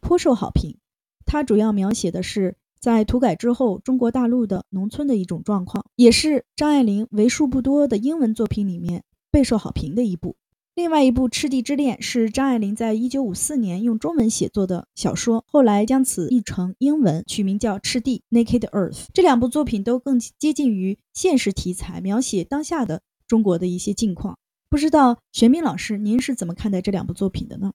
[0.00, 0.78] 颇受好评。
[1.26, 10.36] 它主要描写的是在土改之后中国大陆的农村的一种状况，也是张爱玲为数不多的英文作品里面备受好评的一部。
[10.74, 19.04] 另外一部《赤地之恋》是张爱玲在一九五四年用中文写作的小说，后来将此译成英文，取名叫《赤地》（Naked Earth）。
[19.12, 24.38] 这两部作品都更接近于现实题材，描写当下的中国的一些境况。
[24.70, 27.74] 不知道玄彬老师，您是怎么看待这两部作品的呢？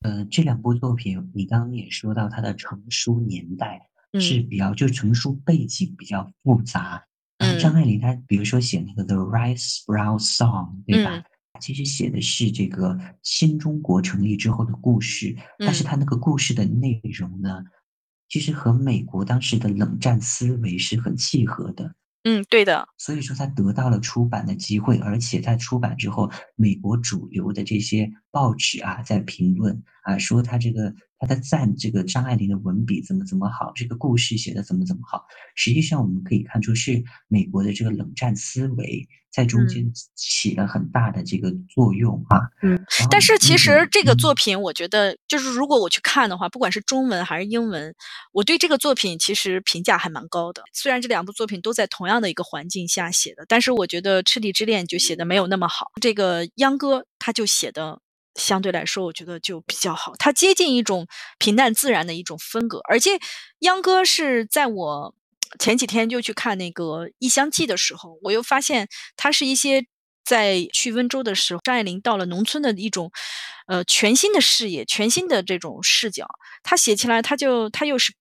[0.00, 3.80] 呃，这两部作品，你刚刚也说到它的成书年代
[4.20, 7.04] 是比较，就成书背景比较复杂。
[7.38, 11.22] 嗯，张爱玲她比如说写那个《The Rice Sprout Song》，对吧？
[11.60, 17.64] 其实写的是这个新中国成立之后的故事，但是他那个故事的内容呢，
[18.28, 21.94] 其实和美国当时的冷战思维是很契合的。
[22.24, 22.86] 嗯，对的。
[22.98, 35.24] 所以说他得到了出版的机会，而且在出版之后，美国主流的这些报纸啊，在评论啊，说他这个他在赞这个张爱玲的文笔怎么怎么好，这个故事写的怎么怎么好。
[35.54, 39.08] 实际上我们可以看出，是美国的这个冷战思维。
[39.30, 47.94] 在中间起了很大的这个作用啊，嗯，但是其实这个作品，我觉得就是如果我去看的话，不管是中文还是英文，
[48.32, 50.62] 我对这个作品其实评价还蛮高的。
[50.72, 58.00] 虽然这两部作品都在同样的一个环境下写的，但是我觉得《赤地之恋》就写的没有那么好，这个《秧歌》他就写的
[58.38, 61.06] 相对来说，我觉得就比较好，它接近一种
[61.38, 63.18] 平淡自然的一种风格，而且
[63.58, 65.14] 《秧歌》是在我。
[65.58, 68.86] 前几天就去看那个《异乡记》的时候，我又发现
[69.16, 69.86] 它是一些
[70.22, 73.10] 在去温州的时候，张爱玲到了农村的一种，
[73.66, 76.26] 呃，全新的视野，全新的这种视角。
[76.62, 78.12] 她写起来，她就她又是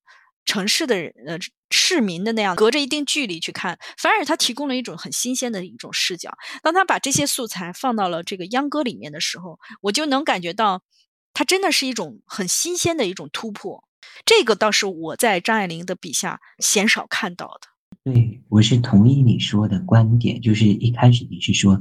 [0.46, 1.38] 城市的人，呃，
[1.70, 6.32] 市民的那样，隔着一定距离去看，反而他提供了一种很新鲜的一种视角。
[6.64, 10.84] 当他把这些素材放到了这个秧歌里面的时候，我就能感觉到，
[11.34, 13.84] 它真的是一种很新鲜的一种突破。
[14.26, 17.68] 这个倒是我在张爱玲的笔下鲜少看到的。
[18.04, 21.78] 对，我是同意你说的观点，就是一开始你是说《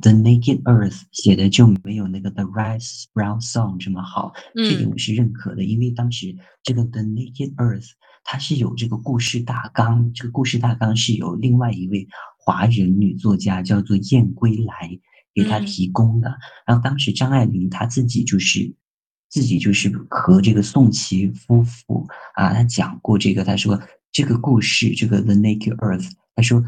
[0.00, 6.34] The Naked Earth》写的就没有那个《The Rice Brown Song》这么好，这点我是认可的，因为当时
[6.64, 7.86] 这个《The Naked Earth》
[8.30, 12.06] 它是有这个故事大纲，这个故事大纲是由另外一位
[12.38, 15.00] 华人女作家叫做燕归来
[15.32, 18.74] 给他提供的，然后当时张爱玲她自己就是。
[19.30, 23.78] 自己就是和这个宋琦夫妇啊，她讲过这个，她说
[24.10, 26.64] 这个故事，这个《The Naked Earth》，她说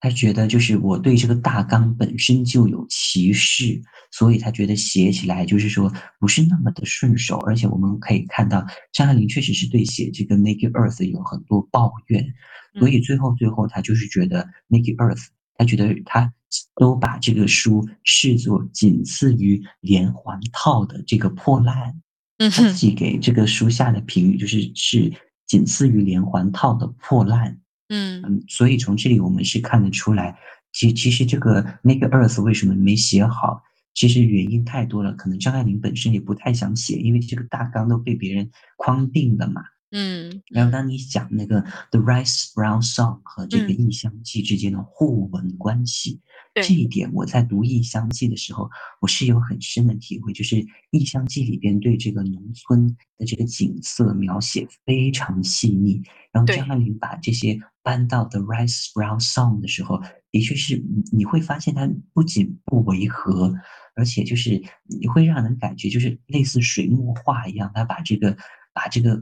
[0.00, 3.80] 他觉得就是我对这个大纲本身就有歧视，
[4.10, 12.34] 所以他觉得写起来就是说不是那么的顺手，而且我们可以看到张爱玲确实是对写这个《Naked Earth》有很多抱怨，
[12.78, 15.18] 所以最后最后他就是觉得《Naked Earth》。
[15.56, 16.32] 他觉得他
[16.76, 22.00] 都把这个书视作仅次于连环套的这个破烂，
[22.38, 25.12] 他自己给这个书下的评语就是是
[25.46, 27.60] 仅次于连环套的破烂。
[27.90, 30.38] 嗯，所以从这里我们是看得出来，
[30.72, 33.62] 其其实这个那个 Earth 为什么没写好，
[33.92, 39.62] 其实原因太多了，可能张爱玲本身也不太想写，因为这个大纲都被别人框定了嘛。
[39.92, 46.20] 嗯，然后当你讲那个《The Rice Brown Song》和这个《异乡记》之间的互文关系，
[46.54, 48.70] 这一点我在读《异乡记》的时候，
[49.00, 50.32] 我是有很深的体会。
[50.32, 50.56] 就是
[50.92, 60.80] 《异乡记》里边对这个农村的这个景色描写非常细腻，然后张爱玲把这些搬到《The Rice Brown Song》的时候，的确是
[61.10, 63.52] 你会发现它不仅不违和，
[63.96, 68.36] 而且就是你会让人感觉就是类似水墨画一样，他把这个
[68.72, 69.20] 把这个。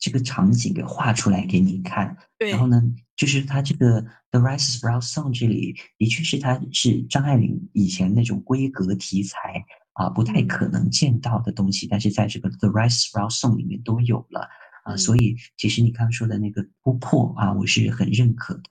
[0.00, 2.50] 这个场景给画出来给你看，对。
[2.50, 2.82] 然后呢，
[3.14, 14.48] 就是他这个《The Rice Brown Song》这里的确是他是张爱玲以前那种规格题材啊，不太可能见到的东西，但是在这个《The Rice Brown Song》里面都有了。
[14.82, 18.62] 啊，所以其实你刚刚说的那个突破啊，我是很认可的。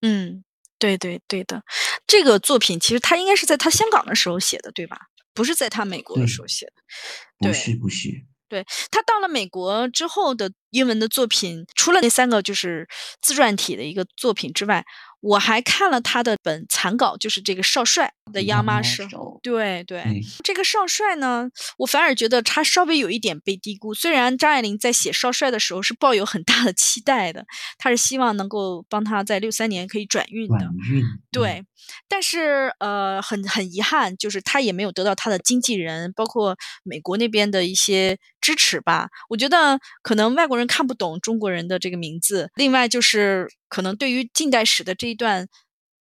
[0.00, 0.42] 嗯，
[0.78, 1.62] 对对对的，
[2.06, 4.98] 这个作品其实他应该是在他香港的时候写的，对吧？
[5.34, 8.24] 不是在他美国的时候写的，不是不是。
[8.50, 12.86] 对他到了美国之后的英文的作品，除了那三个就是
[13.22, 14.84] 自传体的一个作品之外。
[15.22, 19.04] 我还看了他的本残稿，就是这个少帅的央妈手。
[19.42, 20.02] 对对，
[20.42, 21.46] 这个少帅呢，
[21.76, 23.92] 我反而觉得他稍微有一点被低估。
[23.92, 27.44] 虽然张爱玲在写少帅的时候是抱有很大的期待的，
[27.76, 30.56] 他是希望能够帮他在六三年可以转运的。
[30.56, 31.04] 转运。
[31.30, 31.66] 对，
[32.08, 38.16] 但是呃，很很遗憾，就是他也没有得到他的经纪人，包括美国那边的一些
[38.50, 39.08] 支持吧。
[39.28, 42.50] 我觉得可能外国人看不懂中国人的这个名字。
[42.56, 43.48] 另外就是。
[43.70, 45.46] 可能对于近代史的这一段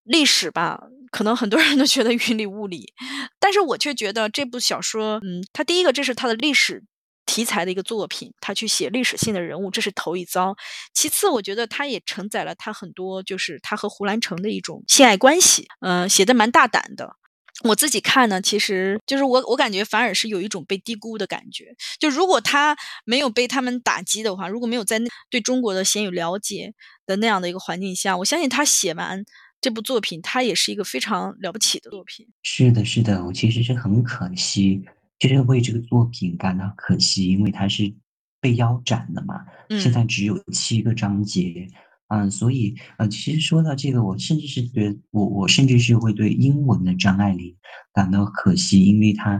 [0.05, 0.79] 历史吧，
[1.11, 2.93] 可能很多人都觉得云里雾里，
[3.37, 6.85] 但是我却觉得这部小说，嗯，它第一个这是它的历史
[7.25, 10.55] 题材的一个作品，他去写历史性的人物，这是头一遭。
[10.93, 17.17] 其次，我觉得他也承载了他很多，就是他和胡兰成的一种性爱关系，嗯，写的蛮大胆的。
[17.63, 21.75] 我自己看呢，其实就是我，我感觉反而是有一种被低估的感觉。
[21.99, 26.73] 就如果他没有被他们打击的话，如果没有在那对中国的鲜有了解
[27.05, 29.25] 的那样的一个环境下，我相信他写完
[29.59, 32.27] 这部作品，他也是一个非常了不起的作品。
[32.43, 34.81] 是的，是的，我其实是很可惜，
[35.19, 37.93] 就是为这个作品感到可惜，因为它是
[38.39, 39.45] 被腰斩的嘛，
[39.77, 41.67] 现在只有七个章节。
[42.09, 47.55] 嗯，所以呃，其实说到这个，我甚至是觉得，我我甚至是会对英文的张爱玲
[47.93, 49.39] 感到可惜，因为她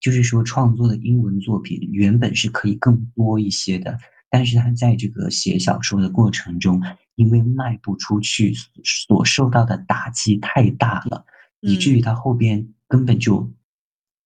[0.00, 3.98] 就是说创作的英文作品原本是可以更多一些的，
[4.30, 6.82] 但是她在这个写小说的过程中，
[7.14, 8.54] 因为卖不出去，
[8.84, 11.24] 所受到的打击太大了，
[11.60, 13.50] 以至于她后边根本就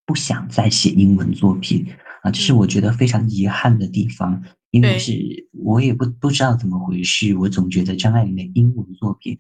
[0.05, 1.87] 不想再写英文作品
[2.23, 4.43] 啊，这是我觉得非常遗憾的地方。
[4.75, 5.13] 因为是
[5.53, 9.39] 我也不不知道怎么回事，我总觉得张爱玲的英文作品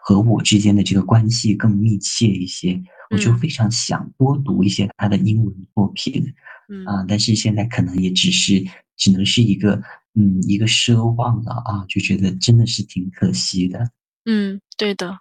[0.00, 2.80] 和我之间的这个关系更密切一些，
[3.10, 6.32] 我就非常想多读一些她的英文作品，
[6.86, 8.64] 啊，但是现在可能也只是
[8.96, 9.82] 只能是一个
[10.14, 13.90] 嗯一个奢望了啊，就觉得真的是挺可惜的。
[14.24, 15.18] 嗯，对的。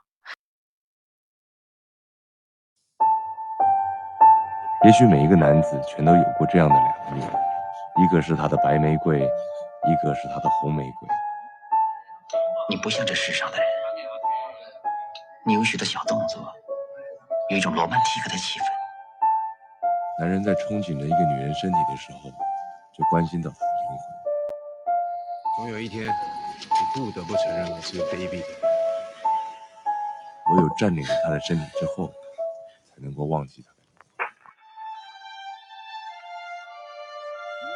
[4.86, 9.28] 也许每一个男子全都有过这样的两面，一个是他的白玫瑰。
[9.88, 11.08] 一个是他的红玫瑰。
[12.70, 13.68] 你不像这世上的人，
[15.46, 16.52] 你有许多小动作，
[17.50, 18.64] 有一种罗曼蒂克的气氛。
[20.20, 22.30] 男人在憧憬着一个女人身体的时候，
[22.94, 24.08] 就关心到她的灵魂。
[25.58, 26.10] 总有一天，你
[26.96, 28.62] 不得不承认我是个卑鄙的人。
[30.52, 32.08] 唯有占领了她的身体之后，
[32.88, 34.06] 才能够忘记她的灵魂。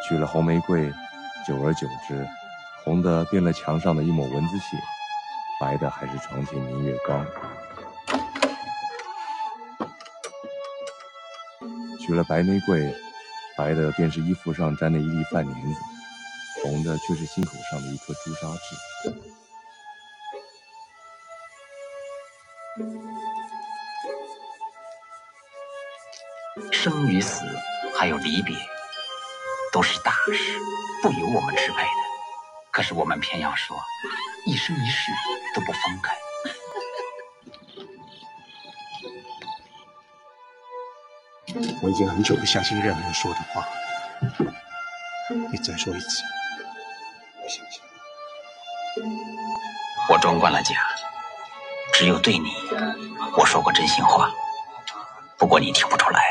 [0.08, 0.92] 娶了红玫瑰，
[1.50, 2.28] 久而久之，
[2.84, 4.78] 红的变了墙上的一抹蚊子血，
[5.60, 7.26] 白的还是床前明月光。
[12.00, 12.94] 娶了白玫瑰，
[13.58, 15.80] 白的便是衣服上沾的一粒饭粘子，
[16.62, 18.76] 红的却是心口上的一颗朱砂痣。
[26.72, 27.44] 生与死，
[27.98, 28.56] 还有离别，
[29.80, 30.60] 都是大事，
[31.02, 31.90] 不由我们支配的。
[32.70, 33.82] 可是我们偏要说，
[34.46, 35.10] 一生一世
[35.56, 36.14] 都不分开。
[41.82, 43.66] 我已经很久不相信任何人说的话，
[45.50, 46.24] 你再说一次，
[47.42, 47.82] 我相信。
[50.10, 50.76] 我装惯了假，
[51.94, 52.52] 只有对你，
[53.38, 54.30] 我说过真心话。
[55.38, 56.22] 不过你听不出来。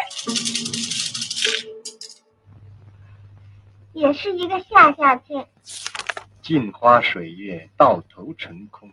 [3.99, 5.45] 也是一个下下签。
[6.41, 8.93] 镜花水月，到头成空。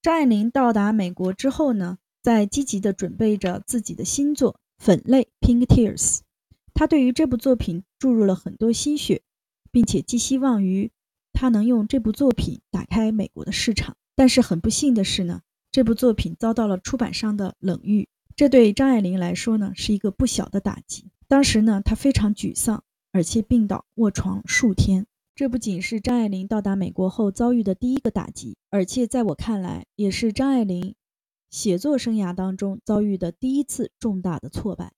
[0.00, 6.20] 张爱玲到达美国之后呢，在积极的准备着自己的新作《粉泪》（Pink Tears）。
[6.72, 9.20] 她对于这部作品注入了很多心血，
[9.70, 10.90] 并且寄希望于
[11.34, 13.98] 她能用这部作品打开美国的市场。
[14.14, 15.42] 但是很不幸的是呢。
[15.70, 21.10] 这部作品遭到了出版商的冷遇，这对张爱玲来说呢是一个不小的打击。
[21.34, 25.04] 当时呢，他非常沮丧，而且病倒卧床数天。
[25.34, 30.94] 这不仅是张爱玲到达美国后遭遇的第一个打击，而且在我看来，也是张爱玲
[31.50, 34.92] 写作生涯当中遭遇的第一次重大的挫败。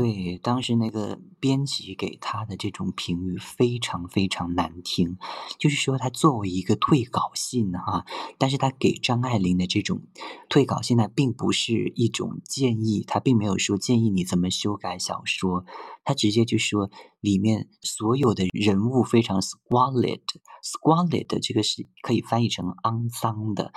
[0.00, 5.18] 对，当时那个编辑给他的这种评语非常非常难听，
[5.58, 8.06] 就是说他作为一个退稿信啊，
[8.38, 10.00] 但是他给张爱玲的这种
[10.48, 15.66] 退稿信呢，并不是一种建议，他并没有说建议你怎么修改小说，
[16.02, 16.90] 他直接就说
[17.20, 23.74] 里面所有的人物非常 squalid，squalid 这个是可以翻译成肮脏的。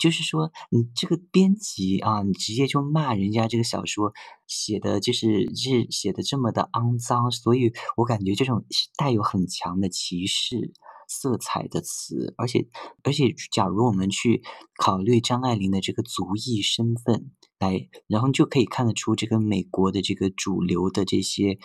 [0.00, 4.12] 就是说，你这个编辑啊，你直接就骂人家这个小说
[4.48, 10.72] 写的就是是写的这么的肮脏，所以我感觉这种是带有很强的歧视
[11.06, 12.66] 色彩的词，而且
[13.02, 14.42] 而且，假如我们去
[14.78, 21.58] 考虑张爱玲的这个族裔身份来，然后就可以看得出这个美国的这个主流的这些，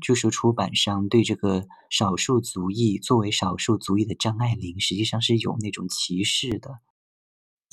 [0.00, 6.78] 就是出版商对这个少数族裔作为少数族裔的张爱玲，实际上是有那种歧视的。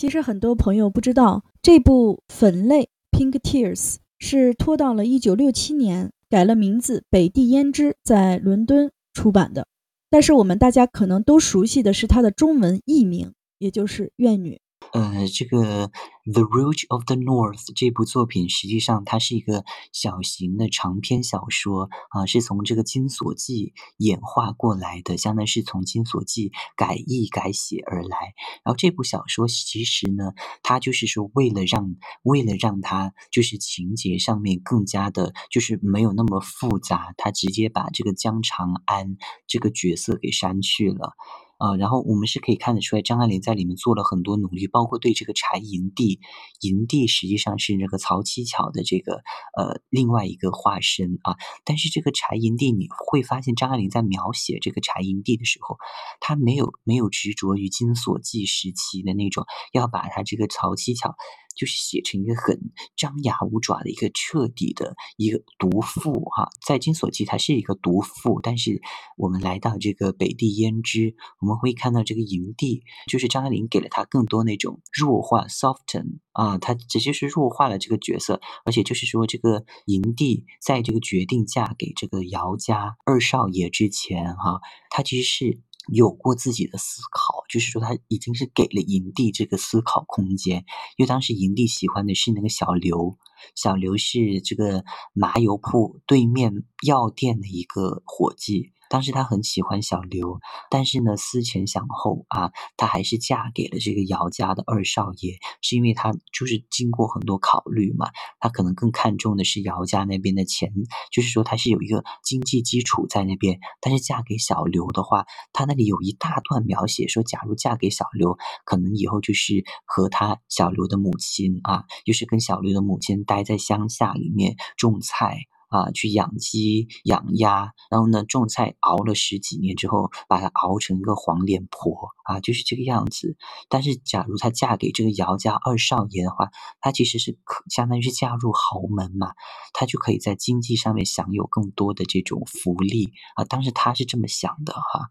[0.01, 9.67] 其实很多朋友不知道，这部《粉泪》（Pink Tears） 是拖到了1967年，改了名字，北地胭脂在伦敦出版的。
[10.09, 14.55] 但是我们大家可能都熟悉的是它的中文译名，也就是《怨女》。
[14.93, 15.87] 呃，这个
[16.31, 19.63] 《The Root of the North》这部作品，实际上它是一个
[19.93, 23.67] 小型的长篇小说啊，是从这个《金锁记》
[23.97, 28.17] 演化过来的，相当于是从《金锁记》改译改写而来。
[28.63, 39.15] 然后这部小说其实呢，它就是说为了让为了让它就是情节上面更加的，就是没有那么复杂，它直接把这个江长安
[39.47, 41.13] 这个角色给删去了。
[41.61, 46.19] 啊，然后我们是可以看得出来，张爱玲在里面做了很多努力，包括对这个柴营地，
[46.61, 49.21] 营地实际上是那个曹七巧的这个
[49.55, 51.35] 呃另外一个化身啊。
[51.63, 55.77] 但是这个柴营地，你会发现张爱玲在描写这个柴营地的时候，
[56.19, 61.13] 她没有没有执着于金锁记时期的那种，要把她这个曹七巧。
[61.55, 62.59] 就是写成一个很
[62.95, 68.81] 张牙舞爪的一个彻底的一个毒妇哈，在金锁记它是一个毒妇，但是
[69.17, 85.59] 我们来到这个北地胭脂，我们会看到这个营地，就是张爱玲给了他更多那种弱化 soften 啊，他直接是弱化了这个角色，而且就是说这个营地在这个决定嫁给这个姚家二少爷之前哈，他其实是。
[85.91, 90.65] 有过自己的思考，就是说他已经是给了营地这个思考空间。
[90.97, 93.17] 因为当时营地喜欢的是那个小刘，
[93.55, 108.11] 小刘是这个麻油铺对面药店的一个伙计，当时她很喜欢小刘，但是呢，思前想后啊，她还是嫁给了这个姚家的二少爷，是因为她就是经过很多考虑嘛，
[108.41, 110.73] 她可能更看重的是姚家那边的钱，
[111.09, 113.59] 就是说她是有一个经济基础在那边。
[113.79, 125.37] 但是嫁给小刘的话，她那里有一大段描写说，假如嫁给小刘，可能以后就是和她小刘的母亲啊，就是跟小刘的母亲待在乡下里面种菜。
[125.71, 133.37] 啊，去养鸡养鸭，然后呢，种菜熬了十几年之后，把它熬成一个黄脸婆啊，就是这个样子。
[133.69, 136.49] 但是，假如她嫁给这个姚家二少爷的话，
[136.81, 139.31] 她其实是可相当于是嫁入豪门嘛，
[139.73, 143.45] 她就可以在经济上面享有更多的这种福利啊。
[143.45, 145.07] 当时她是这么想的哈，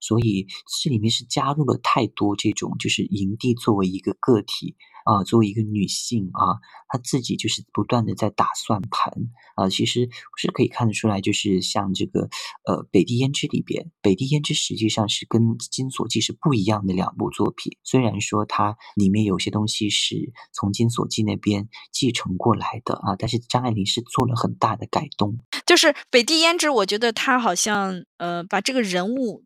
[0.00, 0.46] 所以
[0.80, 4.76] 这里面是加入了太多这种，就是营地作为一个个体。
[5.04, 9.12] 啊，作为一个女性啊，她自己就是不断的在打算盘
[9.54, 12.28] 啊，其实是可以看得出来，就是像这个
[12.66, 17.76] 呃《北地胭脂》里边，《北地胭脂》实际上是跟《金锁记》是不一样的两部作品。
[17.84, 25.38] 虽然说它里面有些东西是从《金锁记》那边继承过来的啊，但是张爱玲是做了很大的改动。
[25.66, 29.44] 就是《北地胭脂》，我觉得她好像呃把这个人物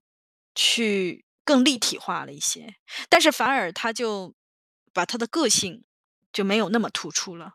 [0.54, 2.74] 去更立体化了一些，
[3.08, 4.34] 但是反而她就。
[4.98, 5.84] 把他的个性
[6.32, 7.52] 就没有那么突出了。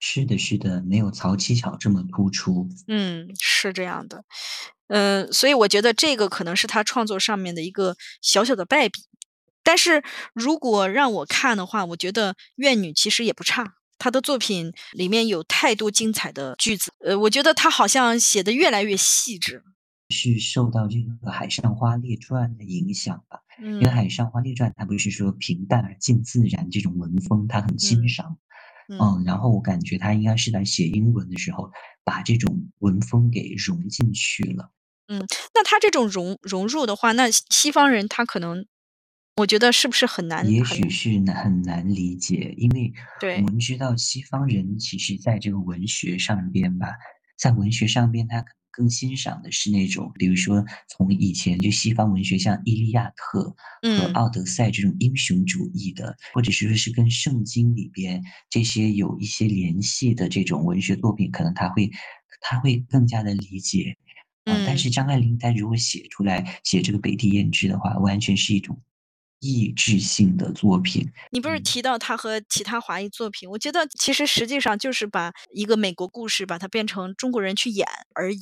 [0.00, 2.68] 是的，是的，没有曹七巧这么突出。
[2.88, 4.24] 嗯，是这样的。
[4.88, 9.04] 嗯，所以我觉得这个可能是他创作上面的一个小小的败笔。
[9.62, 10.02] 但是
[10.34, 13.74] 如果让我看的话，我觉得《怨女》其实也不差。
[13.98, 16.92] 他的作品里面有太多精彩的句子。
[17.04, 19.62] 呃，我觉得他好像写的越来越细致。
[20.10, 23.40] 是受到这个《海上花列传》的影响吧？
[23.62, 28.36] 因为《海上花列传》它不是说平淡而近自然这种文风，他很欣赏。
[28.88, 31.70] 嗯，然后我感觉他应该是在写英文的时候，
[32.02, 34.72] 把这种文风给融进去了。
[35.06, 38.66] 嗯，那他这种融融入的话，那西方人他可能，
[39.36, 40.50] 我觉得是不是很难？
[40.50, 42.92] 也许是难很难理解，因为
[43.22, 46.88] 我们知道西方人其实在这个文学上边吧，
[47.38, 48.44] 在文学上边他。
[48.70, 53.54] 更欣赏的是那种，比如说从以前就西方文学，像《伊利亚特》
[53.98, 61.90] 和《奥德赛》这种英雄主义的，或者是说是跟圣经里边这些有一些联系的这种文学作品，可能他会
[62.40, 63.96] 他会更加的理解
[64.44, 64.54] 啊。
[64.66, 68.80] 但是张爱玲她如果写出来写这个《北地胭脂》的话，完全是一种。
[69.40, 73.48] 意志性的作品，你不是提到他和其他华裔作品？
[73.50, 78.38] 我觉得其实实际上就是把一个美国故事把它变成中国人去演而已。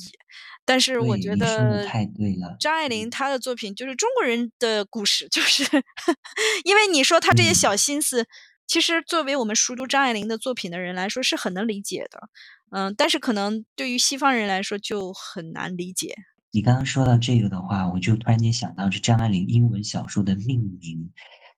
[0.65, 5.63] 但是我觉得太对了，张爱玲她的作品就是中国人的故事，就是
[6.63, 8.27] 因为你说她这些小心思，
[8.67, 12.29] 其实作为我们熟读张爱玲的作品的人来说是很能理解的，
[12.71, 16.13] 嗯，但是可能对于西方人来说就很难理解。
[16.51, 21.11] 你刚刚说到这个的话，我就突然间想到是张爱玲英文小说的命名。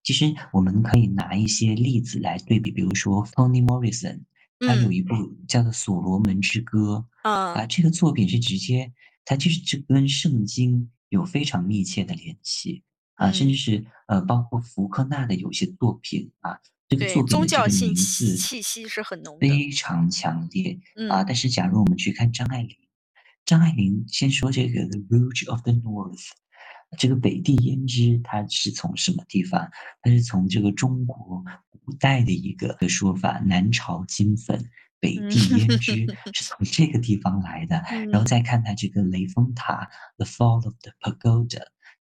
[0.04, 4.22] 其实我们可以拿一些例子来对比，比如说 Toni Morrison，
[4.60, 5.16] 他有一部
[5.48, 8.92] 叫做《所罗门之歌》啊，这个作品是直接，
[9.24, 12.84] 它就是这跟圣经有非常密切的联系
[13.14, 20.80] 啊，甚至是呃，包括福克纳的有些作品啊，这个作品的这个名字气息是很浓，非常强烈
[21.10, 21.24] 啊。
[21.24, 22.76] 但是假如我们去看张爱玲。
[23.46, 26.18] 张爱玲先说这个《The Rouge of the North》，
[26.98, 29.70] 这个北地胭脂，它是从什么地方？
[30.02, 31.44] 它是从这个中国
[31.84, 34.70] 古代的一个说法，南朝金粉，
[35.00, 37.82] 北地胭脂是从这个地方来的。
[38.12, 39.89] 然后再看它这个雷峰塔，
[40.24, 41.48] 《The Fall of the Pagoda》，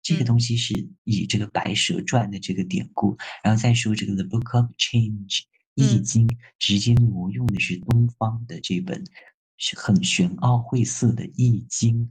[0.02, 3.18] 这个东西是以这个《白蛇传》的这个典故。
[3.44, 5.42] 然后再说这个《The Book of Change》，
[5.76, 6.28] 易经
[6.60, 9.04] 直接挪用的是东方的这本。
[9.58, 12.06] 是很玄奥晦涩的《易经》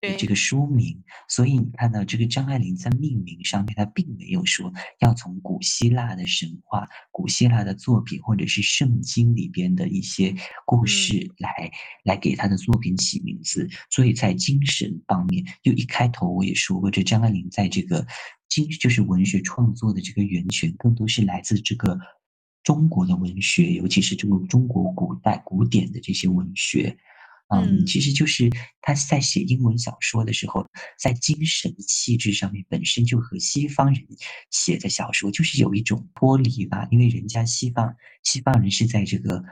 [0.00, 10.34] 的这个书名，所以你看到这个张爱玲在命名上面，她并没有说要从古希腊的神话、古希腊的作品或者是圣经里边的一些
[10.64, 11.70] 故事来
[12.04, 13.68] 来给她的作品起名字。
[13.90, 18.06] 所以在精神方面，就一开头我也说过，这张爱玲在这个
[18.48, 21.98] 精就是文学创作的这个源泉，更多是来自这个。
[22.68, 26.98] 中国的文学，尤其是这个中国古代古典的这些文学，
[27.48, 28.50] 嗯，其实就是
[28.82, 30.66] 他在写英文小说的时候，
[30.98, 34.06] 在精神气质上面本身就和西方人
[34.50, 39.42] 写的小说就是有一种脱离吧，因为人家西方西方人是在这个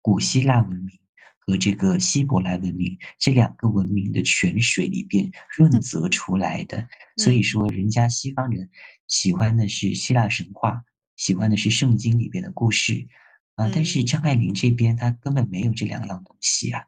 [0.00, 1.00] 古希腊文明
[1.40, 6.86] 和这个希伯来文明这两个文明的泉水里边润泽出来的，
[7.16, 8.70] 所以说人家西方人
[9.08, 10.84] 喜欢的是希腊神话。
[11.22, 13.06] 喜欢的是圣经里边的故事，
[13.54, 16.82] 啊，但是张爱玲这边她根本没有这两样东西啊，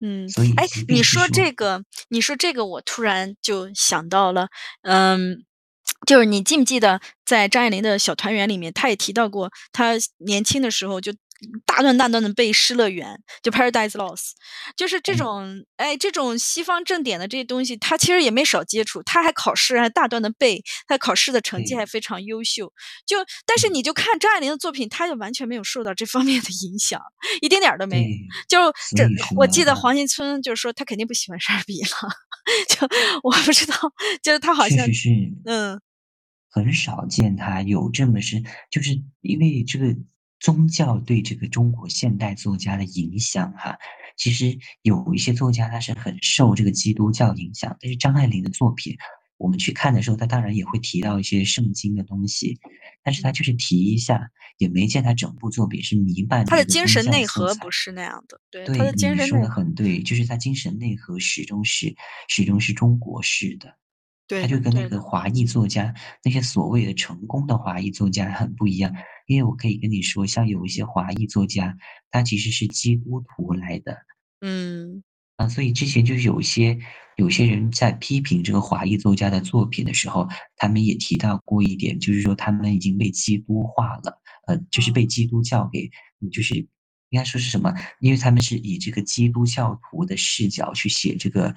[0.00, 4.48] 嗯，所以哎，你说这个你说这个我突然就想到了，
[4.82, 5.42] 嗯，
[6.06, 11.14] 就是你记不记得在张爱玲的《小团圆》里面，她也提到过，她年轻的时候就
[11.66, 13.08] 大段大段的背《失乐园》，
[13.42, 14.32] 就 Paradise Lost。
[14.76, 15.16] 就是这哎。
[15.16, 21.84] 种哎，这种西方正典的这些东西，他其实也没少接触，他还考试还大段的背，他考试的成绩还。
[21.88, 22.70] 非常优秀。
[23.06, 23.16] 就
[23.46, 23.74] 但是嗯。
[23.74, 27.00] 你就看张爱玲的作品，她就完全没有受到这方面的影响，
[27.40, 28.08] 一点点儿都没有。
[28.46, 31.88] 就这我记得啊黄新村就是说他肯定不喜欢莎士比了，
[32.68, 32.86] 就
[33.22, 33.74] 我不知道，
[34.22, 34.86] 就是他好像
[35.46, 35.80] 嗯。
[36.50, 39.86] 很少见他有这么深就是因为这个
[40.40, 43.78] 宗教对这个中国现代作家的影响哈，
[44.16, 47.76] 其实有一些作家他是很受这个基督教影响。
[47.80, 48.96] 但是张爱玲的作品，
[49.36, 52.58] 我们去看的时候，他当然也会提到一些圣经的东西，
[53.02, 57.04] 但是他就是提一下，也没见他整部作品是弥漫她着这个宗的精神。
[57.10, 61.94] 内核不是那样的，对，她对，的精神内核很对，就是他精神内核始终是
[62.28, 63.76] 始终是中国式的。
[64.28, 64.88] 对她就跟那。
[64.88, 68.94] 个华裔作家，那些所谓的成功的华裔作家很不一样。
[69.26, 71.76] 因为我可以跟你说，像有一些华裔作家，
[72.10, 73.96] 他其实是基督徒来的。
[74.40, 75.02] 嗯。
[75.36, 76.76] 啊，所以之前就是有些
[77.16, 80.26] 有些人在批评这个华裔作家的作品的时候，
[80.56, 85.06] 他们也提到过一点，就是说他们已经被基督化了，呃，就是被哦。
[85.06, 85.88] 基督教给
[86.32, 86.56] 就是
[87.10, 91.54] 应该说是什么，因为他们是以这个基督教徒的视角去写这个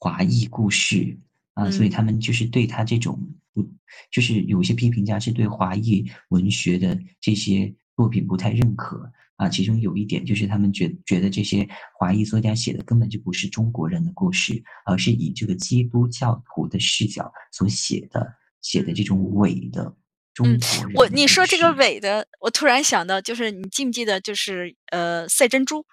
[0.00, 1.16] 华裔故事，
[1.56, 2.04] 啊，所以他嗯。
[2.04, 3.18] 们就是对他这种
[3.54, 3.66] 不
[4.12, 9.10] 就是有一些批评家是对华裔文学的这些作品不太认可。
[9.36, 18.26] 啊，其中有一点就是他们觉觉得这些华裔作家写的根本就不是中国人的故事，而是以这个基督教徒的视角所写的
[18.62, 18.94] 写的嗯。
[18.94, 19.94] 这种伪的
[20.42, 21.72] 嗯，中国我人的你说这个。
[21.74, 25.84] 伪的，我突然想到就是你记不记得就是，呃，赛珍珠，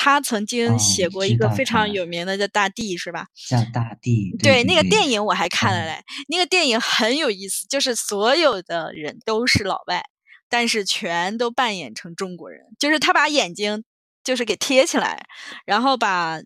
[0.00, 1.88] 她曾经哦，写过一个非常。
[1.92, 3.26] 有名的叫《大地》是吧？
[3.48, 5.86] 叫《大地》，对对，那个电影我还看了嗯。
[5.86, 10.04] 嘞，那个电影很有意思，就是所有的人都是老外，
[10.48, 12.60] 但是全都扮演成中国人。
[12.78, 13.82] 就是他把眼睛
[14.22, 15.26] 就是给贴起来，
[15.64, 16.38] 然后把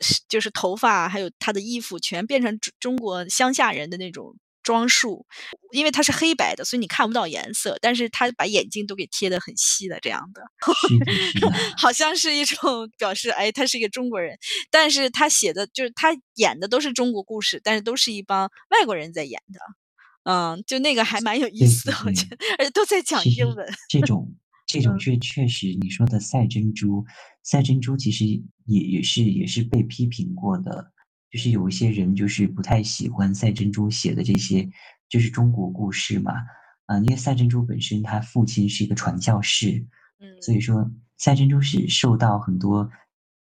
[0.00, 5.26] 是就是头发还有他的衣服全变成中中国乡下人的那种装束。
[5.72, 10.42] 因为它是黑白的，所以你看不到颜色，但是他把眼睛都给贴的很细的这样的。
[11.78, 14.36] 好像是一种表示，哎，他是一个中国人，
[14.68, 19.60] 但是他写的就是他演的都是中国故事，但是都是一帮外国人在演的。
[20.24, 22.26] 嗯，就那个还蛮有意思的，我觉。
[22.26, 23.66] 得，而且都在讲英文。
[23.88, 24.34] 这种
[24.66, 24.98] 这种嗯。
[24.98, 27.04] 确确实你说的赛珍珠
[27.44, 28.26] 赛珍珠其实
[28.66, 30.92] 也也是也是被批评过的。
[31.30, 31.52] 就是嗯。
[31.52, 34.68] 有一些人就是不太喜欢赛珍珠写的这些
[35.08, 36.32] 就是中国故事嘛。
[36.86, 39.86] 啊，因为赛珍珠本身他父亲是一个传教士，
[40.18, 40.60] 嗯所以嗯。
[40.60, 42.90] 说赛珍珠是受到很多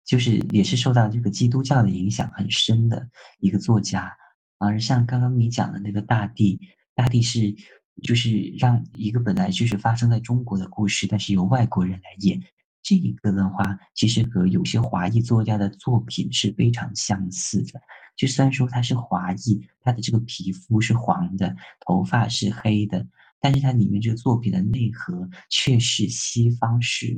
[0.06, 3.10] 就是也是受到这个基督教的影响很深的
[3.40, 4.12] 一个作家。
[4.58, 6.58] 而像刚刚你讲的那个《大地》，
[6.94, 7.56] 《大地》是
[8.04, 12.40] 就是让一个本来就是发生在中国的故事，但是由外国人来演。
[12.84, 17.82] 这一个的话，其实和有些华裔作家的作品是非常相似的。
[18.16, 21.56] 就虽然说他是华裔，他的这个皮肤是黄的，
[21.86, 23.08] 头发是黑的，
[23.40, 27.14] 但是它里面这个作品的内核却是西方式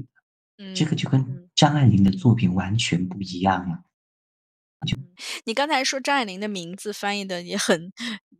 [0.57, 0.73] 的。
[0.73, 1.49] 这个嗯，就跟嗯。
[1.55, 3.83] 张爱玲的作品完全不一样了。
[5.45, 7.91] 你刚才说张爱玲的名字翻译的也很，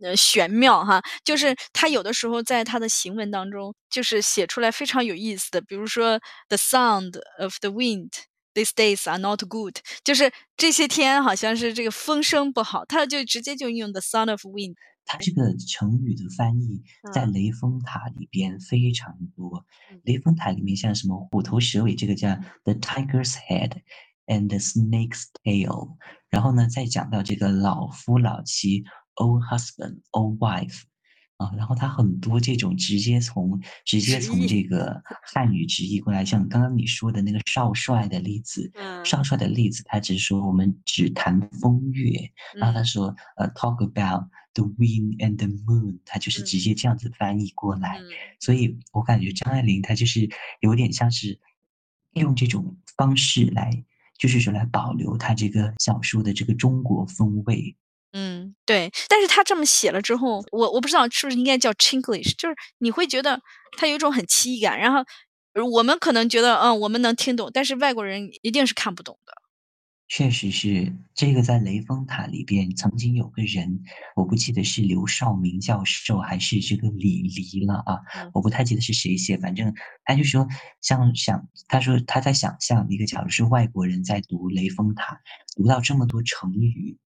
[0.01, 1.01] 呃，玄妙哈。
[1.23, 6.19] 就是她有的时候在她的行文当中，就是写出来非常有意思的，比如说
[6.49, 8.11] The sound of the wind
[8.53, 14.75] these days are not good，就是这些天好像是这个风声不好，她就直接就用 The sound of wind。
[15.05, 16.81] 它这个成语的翻译
[17.13, 17.33] 在嗯。
[17.33, 19.65] 雷峰塔里边非常多。
[19.91, 19.99] 嗯。
[20.05, 23.81] 雷峰塔里面像什么虎头蛇尾，这个叫 The tiger's head
[24.27, 25.97] and the snake's tail。
[26.29, 28.83] 然后呢，再讲到这个老夫老妻
[29.15, 30.83] ，old husband old wife。
[31.37, 34.45] 啊，然后它很多这种直接从直接从。
[34.45, 35.01] 这个
[35.33, 39.03] 汉语直译过来，像刚刚你说的那个少帅的例子嗯。
[39.03, 42.85] 少帅的例子，他只是说我们只谈风月，然后他嗯。
[42.85, 46.59] 说，呃，talk about the wind and the moon，他就是直嗯。
[46.59, 47.97] 接这样子翻译过来。
[47.97, 48.05] 嗯，
[48.39, 48.57] 所嗯。
[48.57, 50.29] 以我感觉张爱玲她就是
[50.61, 51.39] 有点像是
[52.13, 53.83] 用这种方式来
[54.23, 57.75] 就是说来保留他这个小说的这个中国风味。
[58.13, 58.89] 嗯，对。
[59.09, 63.41] 但是他这么写了之后，我我不知道是不是应该叫 Chinglish，就是你会觉得
[63.77, 65.03] 他有一种很奇异感，然后
[65.73, 69.33] 我们可能觉得，嗯，我们能听懂，但是外国人一定是看不懂的。
[70.15, 73.81] 确实是这个，在雷峰塔里边曾经有个人，
[74.15, 77.99] 我不记得是刘少明教授还是这个李黎了啊，
[78.31, 80.47] 我不太记得是谁写，反正他就说
[80.81, 85.19] 像想，他说他在想象一个，假如是外国人在读雷峰塔，
[85.55, 86.99] 读到这么多成语，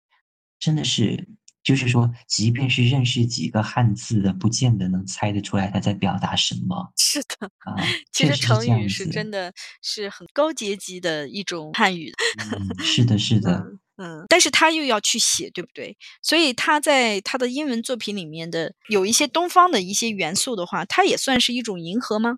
[0.60, 1.30] 真的是。
[1.68, 6.89] 就是说，即便是认识几个汉字的，不见得能猜得出来他在表达什么。
[6.95, 7.76] 是的，啊，
[8.13, 9.51] 其实成语是真的
[9.82, 12.13] 是很高阶级的一种汉语。
[12.39, 13.65] 嗯，是的，是 的。
[13.97, 15.97] 嗯，但是他又要去写，对不对？
[16.22, 22.38] 所以他在他的英文作品里面的有一些东方的一些元素的话，他也算是一种迎合吗？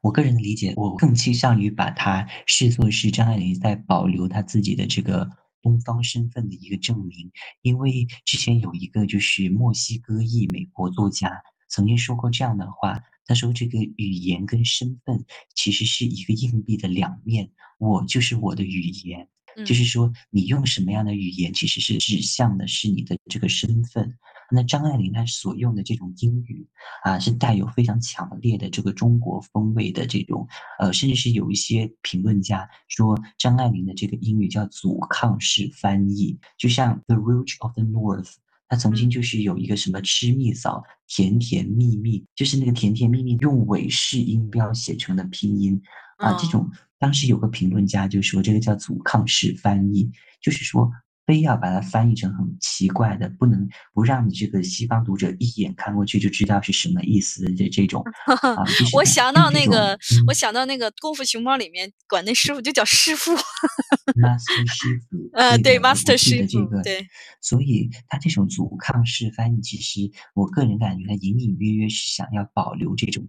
[0.00, 5.30] 我个人的理解，我更倾向于把它视作是张爱玲在保留她自己的这个。
[5.62, 7.30] 东方身份的一个证明，
[7.62, 11.30] 因为之前有一个就是墨西哥裔美国作家
[11.68, 19.28] 曾经说过这样的话，他说这个语言跟身份其实是一个硬币的两面，我就是我的语言。
[19.66, 24.16] 就是说，你用什么样的语言，其实是指向的是你的这个身份。
[24.50, 26.66] 那张爱玲她所用的这种英语
[27.04, 30.46] 啊，是带有非常强烈的这个中国风味的这种，
[30.78, 38.24] 呃，甚至是有一些评论家说张爱玲的这个英语叫阻抗式翻译，就像《The Rouge of the North》，
[38.68, 45.80] 它曾经就是有一个什么吃蜜枣，甜甜蜜蜜，就是那个甜甜蜜蜜用尾式音标写成的拼音。
[46.18, 46.70] 啊，这种。
[46.98, 50.08] 当时有个评论家就说，这个叫阻抗式翻译，
[50.40, 50.88] 就是说
[51.26, 58.04] 非要把它翻译成很奇怪的，不能不让你这个西方读者一眼看过去就知道是什么意思的这这种。
[58.94, 63.32] 我想到那个，我想到那个《功夫熊猫》里面管那师傅就叫师傅。
[64.14, 65.30] Master 师傅。
[65.34, 66.82] 呃，对，Master 师傅。
[66.82, 67.06] 对。
[67.40, 73.28] 所以他这种阻抗式翻译，其实我个人感觉，他隐隐约约是想要保留这种。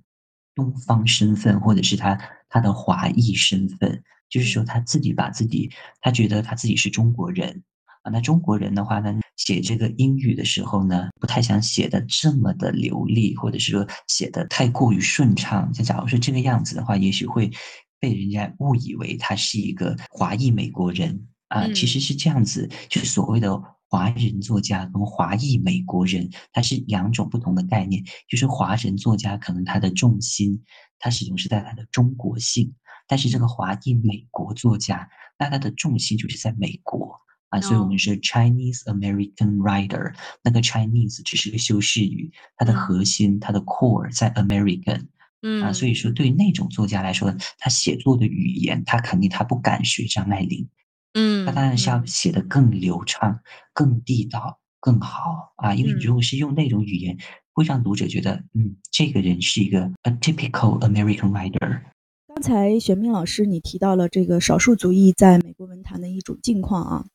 [0.56, 2.16] 东方身份，或者是他
[2.48, 7.64] 他的华裔身份，就是说他自己把自己，他觉得他自己是中国人
[8.04, 8.12] 啊。
[8.12, 15.74] 那中国人的话呢，写这个英语的时候呢，不太想写的这么的流利，或者是说写的太过于顺畅。
[15.74, 17.52] 就假如是这个样子的话，也许会
[18.00, 21.68] 被人家误以为他是一个华裔美国人啊。
[21.74, 23.62] 其实是这样子，就是所谓的。
[23.90, 28.04] 华人作家跟华裔美国人，它是两种不同的概念。
[28.28, 30.64] 就是华人作家可能他的重心，
[30.98, 32.74] 他始终是在他的中国性；
[33.08, 37.16] 但是这个华裔美国作家，那他的重心就是在美国
[37.54, 37.62] 啊。
[37.62, 45.08] 所以我们是 Chinese American writer，那个 Chinese 只是个修饰语，它的核心，它的 core 在 American。
[45.46, 50.70] 嗯啊，所以说对于那种作家来说，他写作的语言，他肯定他不敢学张爱玲。
[51.16, 53.42] 嗯，他当然是要写的更流畅、
[53.74, 55.76] 更地道、更好啊！
[55.76, 57.18] 因为你如果是用那种语言，
[57.52, 61.82] 会让读者觉得，嗯，这个人是一个 a typical American writer。
[62.28, 67.06] 刚才玄明老师你提到了这个少数族裔在美国文坛的一种境况啊，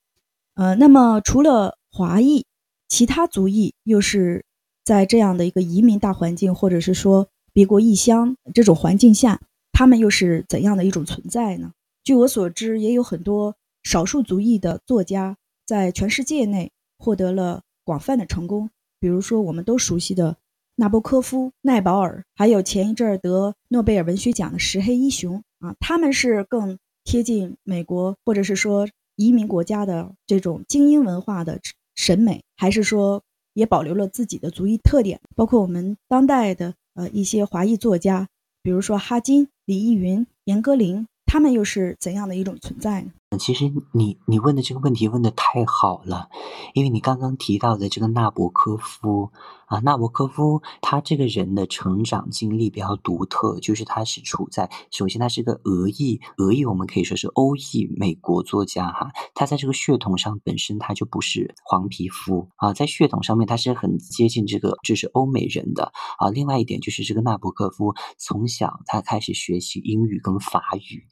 [0.58, 2.44] 呃，那么除了华裔，
[2.88, 4.44] 其他族裔又是
[4.84, 9.40] 在这样的一个移民大环境，或者是说别国异乡这种环境下，
[9.70, 11.70] 他们又是怎样的一种存在呢？
[12.02, 13.54] 据我所知，也有很多。
[13.84, 18.68] 少数族裔的作家在全世界内获得了广泛的成功，
[19.00, 20.36] 比如说我们都熟悉的
[20.74, 28.86] 纳博科夫、奈保尔，还有前一阵儿得诺贝尔文学奖的石黑一雄啊，他们是更贴近美国或者是说
[29.18, 31.60] 移民国家的这种精英文化的
[31.96, 35.20] 审美，还是说也保留了自己的族裔特点？
[35.34, 38.28] 包括我们当代的呃一些华裔作家，
[38.62, 43.10] 比如说哈金、李逸云、严歌苓，他们又是怎样的一种存在呢？
[43.38, 46.28] 其实你你问的这个问题问的太好了，
[46.72, 49.30] 因为你刚刚提到的这个纳博科夫
[49.66, 66.30] 啊，纳博科夫他这个人的成长经历比较独特，就是他是处在首先他是个俄裔，俄裔我们可以说是欧裔美国作家哈，他在这个血统上本身他就不是黄皮肤啊，在血统上面他是很接近这个就是欧美人的啊。
[66.30, 71.04] 另外一点就是这个纳博科夫从小他开始学习英语跟法语。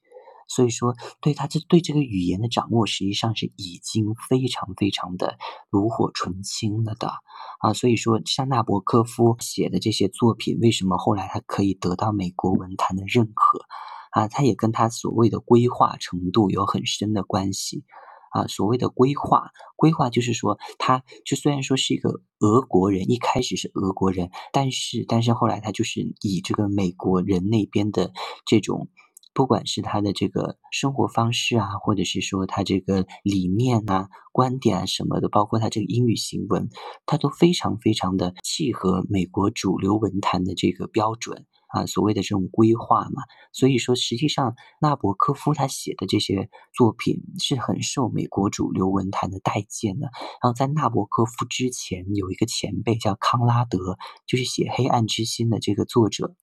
[0.49, 5.38] 所以说，对他这对这个语言的掌握，实际上是已经非常非常的
[5.70, 7.11] 炉火纯青了的
[7.61, 7.72] 啊。
[7.72, 13.66] 所以说，像纳博科夫写的这些作品，为什么后来他可以得到美国文坛的认可
[14.12, 14.28] 啊？
[14.28, 17.84] 他也跟他所谓的规划程度有很深的关系
[18.32, 18.47] 啊。
[18.47, 28.12] 所谓的规划，规划就是说，他就虽然说是一个俄国人，一开始是俄国人，但是但是后来他就是以这个美国人那边的
[28.47, 28.88] 这种。
[29.37, 36.70] 不管是他的这个生活方式啊，或者是说他这个理念啊、观点啊什么的，包括他这个英语行文，
[37.05, 43.22] 他都非常非常的契合美国主流文坛的这个标准啊，所谓的这种规划嘛。
[43.52, 50.10] 所以说，实际上纳博科夫他写的这些作品是很受美国主流文坛的待见的。
[50.42, 53.96] 然后在纳博科夫之前，有一个前辈叫康拉德，
[54.26, 56.34] 就是写《黑暗之心》的这个作者。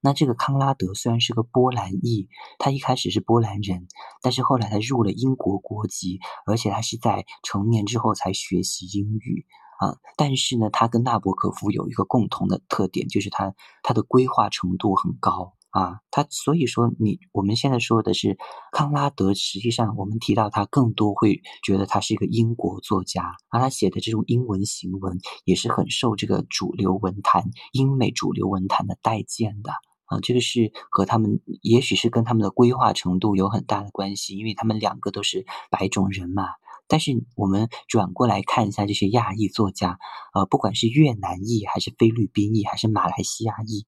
[0.00, 3.88] 那这个康拉德虽然是个波兰裔，他一开始是波兰人，
[4.22, 9.46] 但是后来他入了英国国籍，而且他是在成年之后才学习英语
[9.78, 9.98] 啊。
[10.16, 16.00] 但是呢，他跟纳博科夫有一个共同的特点，就是他他的规划程度很高啊。
[16.10, 18.38] 他所以说，你我们现在说的是
[18.72, 29.72] 康拉德，实际上我们提到他更多会觉得他是一个英国作家，而他写的这种英文行文也是很受这个主流文坛、英美主流文坛的待见的。
[30.06, 36.44] 啊，这个是和他们，也许是跟他们的规划程度有很大的关系，因为他们两个都是白种人嘛。
[36.88, 39.98] 但是我们转过来看一下这些亚裔作家，
[40.34, 43.86] 呃，不管是越南裔还是菲律宾裔还是马来西亚裔，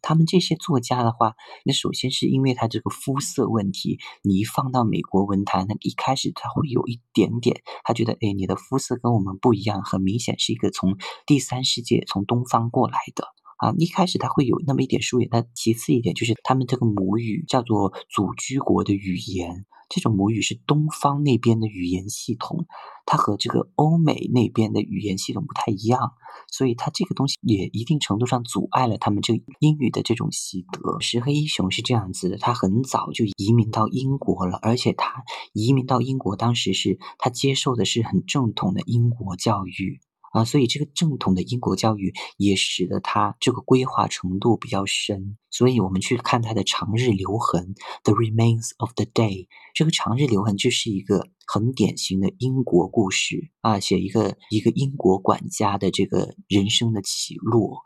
[0.00, 10.96] 他们这些作家的话，那首先是因为他这个肤色问题，你一放到美国文坛，那一开始他会有一点点，他觉得，哎，你的肤色跟我们不一样，很明显是一个从
[11.26, 13.28] 第三世界、从东方过来的。
[13.64, 22.66] 啊，一开始他会有那么一点疏远，但其次一点就是他们这个母语叫做祖居国的语言，这种母语是东方那边的语言系统，
[23.06, 26.12] 它和这个欧美那边的语言系统不太一样，
[26.52, 31.00] 所以它这个东西也一定程度上阻碍了他们这英语的这种习得。
[31.00, 40.00] 石黑一雄是这样子的，他很早就移民到英国了，而且他移民到英国当时是他接受的是很正统的英国教育。
[40.34, 45.38] 啊，所以这个正统的英国教育也使得他这个规划程度比较深。
[45.48, 57.82] 所以我们去看他的《长日留痕》（The Remains of the Day），这个《长日留痕》就是一个很典型的英国故事啊，写一个一个英国管家的这个人生的起落。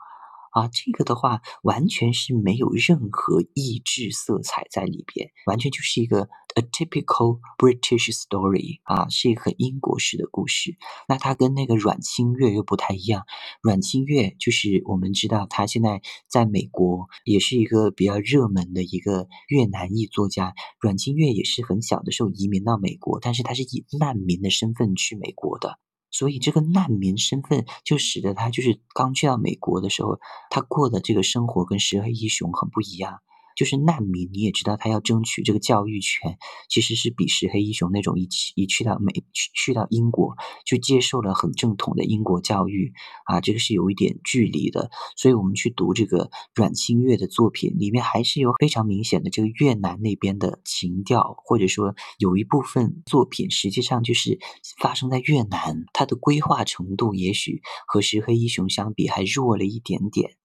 [0.59, 10.77] 啊，这个的话完全是没有任何意志色彩在里边，完全就是一个 a typical British story 啊，是一个英国式的故事。
[11.07, 13.25] 那它跟那个阮清月又不太一样。
[13.63, 20.55] 阮清月就是我们知道，他现在在美国也是一个比较热门的一个越南裔作家。
[20.81, 25.79] 阮清月也是很小的时候移民到美国，但是他是以难民的身份去美国的。
[26.11, 30.19] 所以这个难民身份就使得他就是刚去到美国的时候，
[30.51, 33.21] 他过的这个生活跟石黑一雄很不一样。
[33.59, 36.39] 就是难民，你也知道，他要争取这个教育权，
[36.69, 42.93] 其实是比石黑一雄那种一去一去到美去去到英国就接受了很正统的英国教育
[43.25, 44.91] 啊，这个是有一点距离的。
[45.17, 54.39] 所以我们去读这个阮清月的作品，里面还是有非常明显的这个越南那边的情调，或者说有一部分作品实际上就是
[54.81, 60.37] 发生在越南，它的规划程度也许和石黑一雄相比还弱了一点点。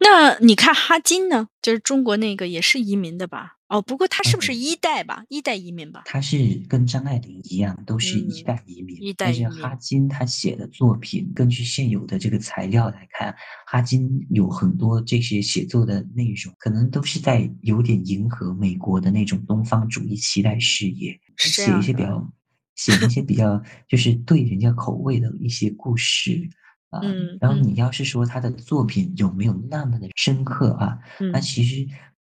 [0.00, 1.48] 那你看哈金呢？
[1.60, 3.56] 就是中国那个也是移民的吧？
[3.68, 5.24] 哦，不过他是不是一代吧？
[5.28, 6.02] 一代移民吧？
[6.06, 8.96] 他是跟张爱玲一样，都是一代移民。
[9.02, 9.48] 一代移民。
[9.48, 13.34] 但是哈金他写的作品，根据现有的这个材料来看，
[13.66, 22.32] 哈金有很多这些写作的内容，可能都是在有点迎合美国的那种东方主义期待视野，写一些比较，
[22.76, 26.48] 写一些比较就是对人家口味的一些故事。
[26.90, 27.00] 啊，
[27.40, 30.98] 然后你要是说他的作品有没有那么的深刻啊？
[31.32, 31.86] 那其实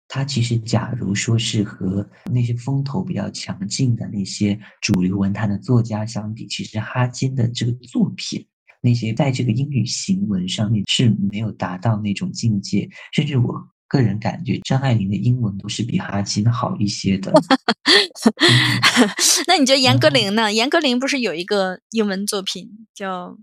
[0.08, 8.44] 他其实，假如说是和那些风头比较强劲的那些主流文坛的作家相比，其实哈金的这个作品，
[8.82, 13.54] 那些在这个英语行文上面是没有达到那种境界，甚至我
[13.88, 17.32] 个人感觉张爱玲的英文都是比哈金好一些的。
[19.46, 20.52] 那你觉得严歌苓呢？
[20.52, 23.38] 严歌苓不是有一个英文作品叫？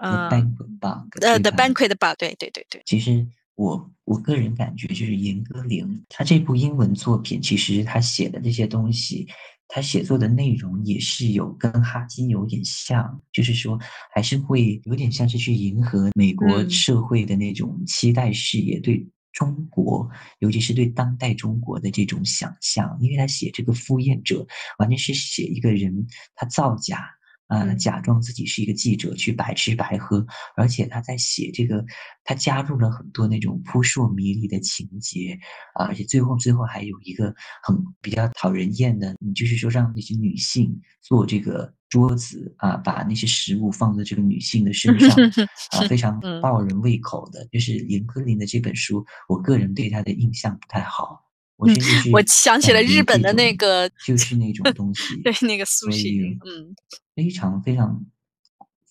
[0.00, 2.82] 呃，banquet bar，呃，the banquet bar，对对对对。
[2.86, 9.28] 其实我我个人感觉，就是严歌苓他这部英文作品，其实他写的这些东西，
[9.68, 13.78] 他写作的内容也是有跟哈金有点像，就是说
[14.14, 22.96] 还是会有点像是去迎合美国社会的那种期待视野，对中国，尤其是对当代中国的这种想象。
[23.00, 24.46] 因为他写这个敷衍者，
[24.78, 27.06] 完全是写一个人他造假。
[27.50, 30.24] 啊，假装自己是一个记者去白吃白喝，
[30.56, 31.84] 而且他在写这个，
[32.22, 35.36] 他加入了很多那种扑朔迷离的情节，
[35.74, 37.34] 啊，而且最后最后还有一个
[37.64, 45.10] 很比较讨人厌的，你就是说让那些女性做这个桌子啊，把那些食物放在这个女性的身上，
[45.76, 51.29] 啊，非常爆人胃口的，就是严歌苓的这本书，我个人对她的印象不太好。
[51.60, 51.68] 我
[52.12, 56.74] 我想起了日本的那个，就是那种东西， 对那个苏西，嗯，
[57.14, 58.06] 非常非常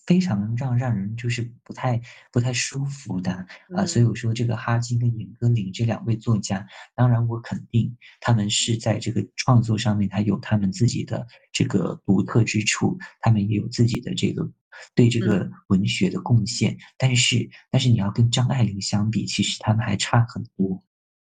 [0.06, 2.00] 非常让让人就是不太
[2.32, 3.32] 不太舒服的。
[3.76, 4.14] 啊，所以我。
[4.14, 14.50] 说这个哈金跟严歌苓这两位作家，当然我肯定他们是在这个创作上面，他有他们自己的这个独特之处，他们也有自己的这个
[14.94, 15.50] 对这个。
[15.68, 20.82] 文学的贡献，但是但是你要跟张爱玲相比，其实他们还差很多。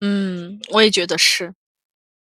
[0.01, 1.53] 嗯，我也觉得是。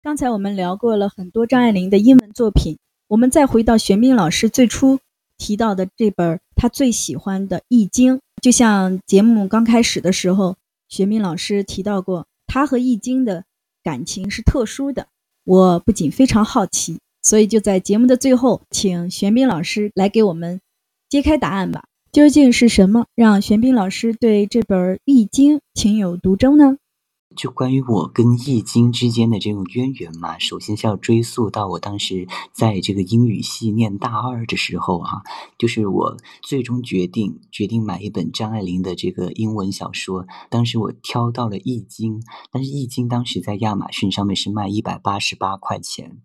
[0.02, 5.00] 刚才我们聊过了很多张爱玲的英文作品，我们再回到玄彬老师最初
[5.36, 10.56] 提到的这本他最喜欢的《易经》，就像节目刚开始的时候，
[10.88, 13.44] 玄彬老师提到过，他和《易经》的
[13.82, 15.08] 感情是特殊的。
[15.44, 20.60] 我不仅非常好奇，所以就在节目的最后，请玄彬老师来给我们
[21.08, 21.84] 揭开答案吧。
[22.12, 26.78] 究竟是什么让玄彬老师对这本《易经》情有独钟呢？
[27.34, 35.22] 就关于我跟《易经》之间的这种渊源嘛，首先是要追溯到我当时在这个英语系念大二的时候哈，
[35.58, 42.20] 就是我最终决定决定买一本张爱玲的这个英文小说，当时我挑到了《易经》，
[42.52, 46.22] 但是《易经》当时在亚马逊上面是卖一百八十八块钱，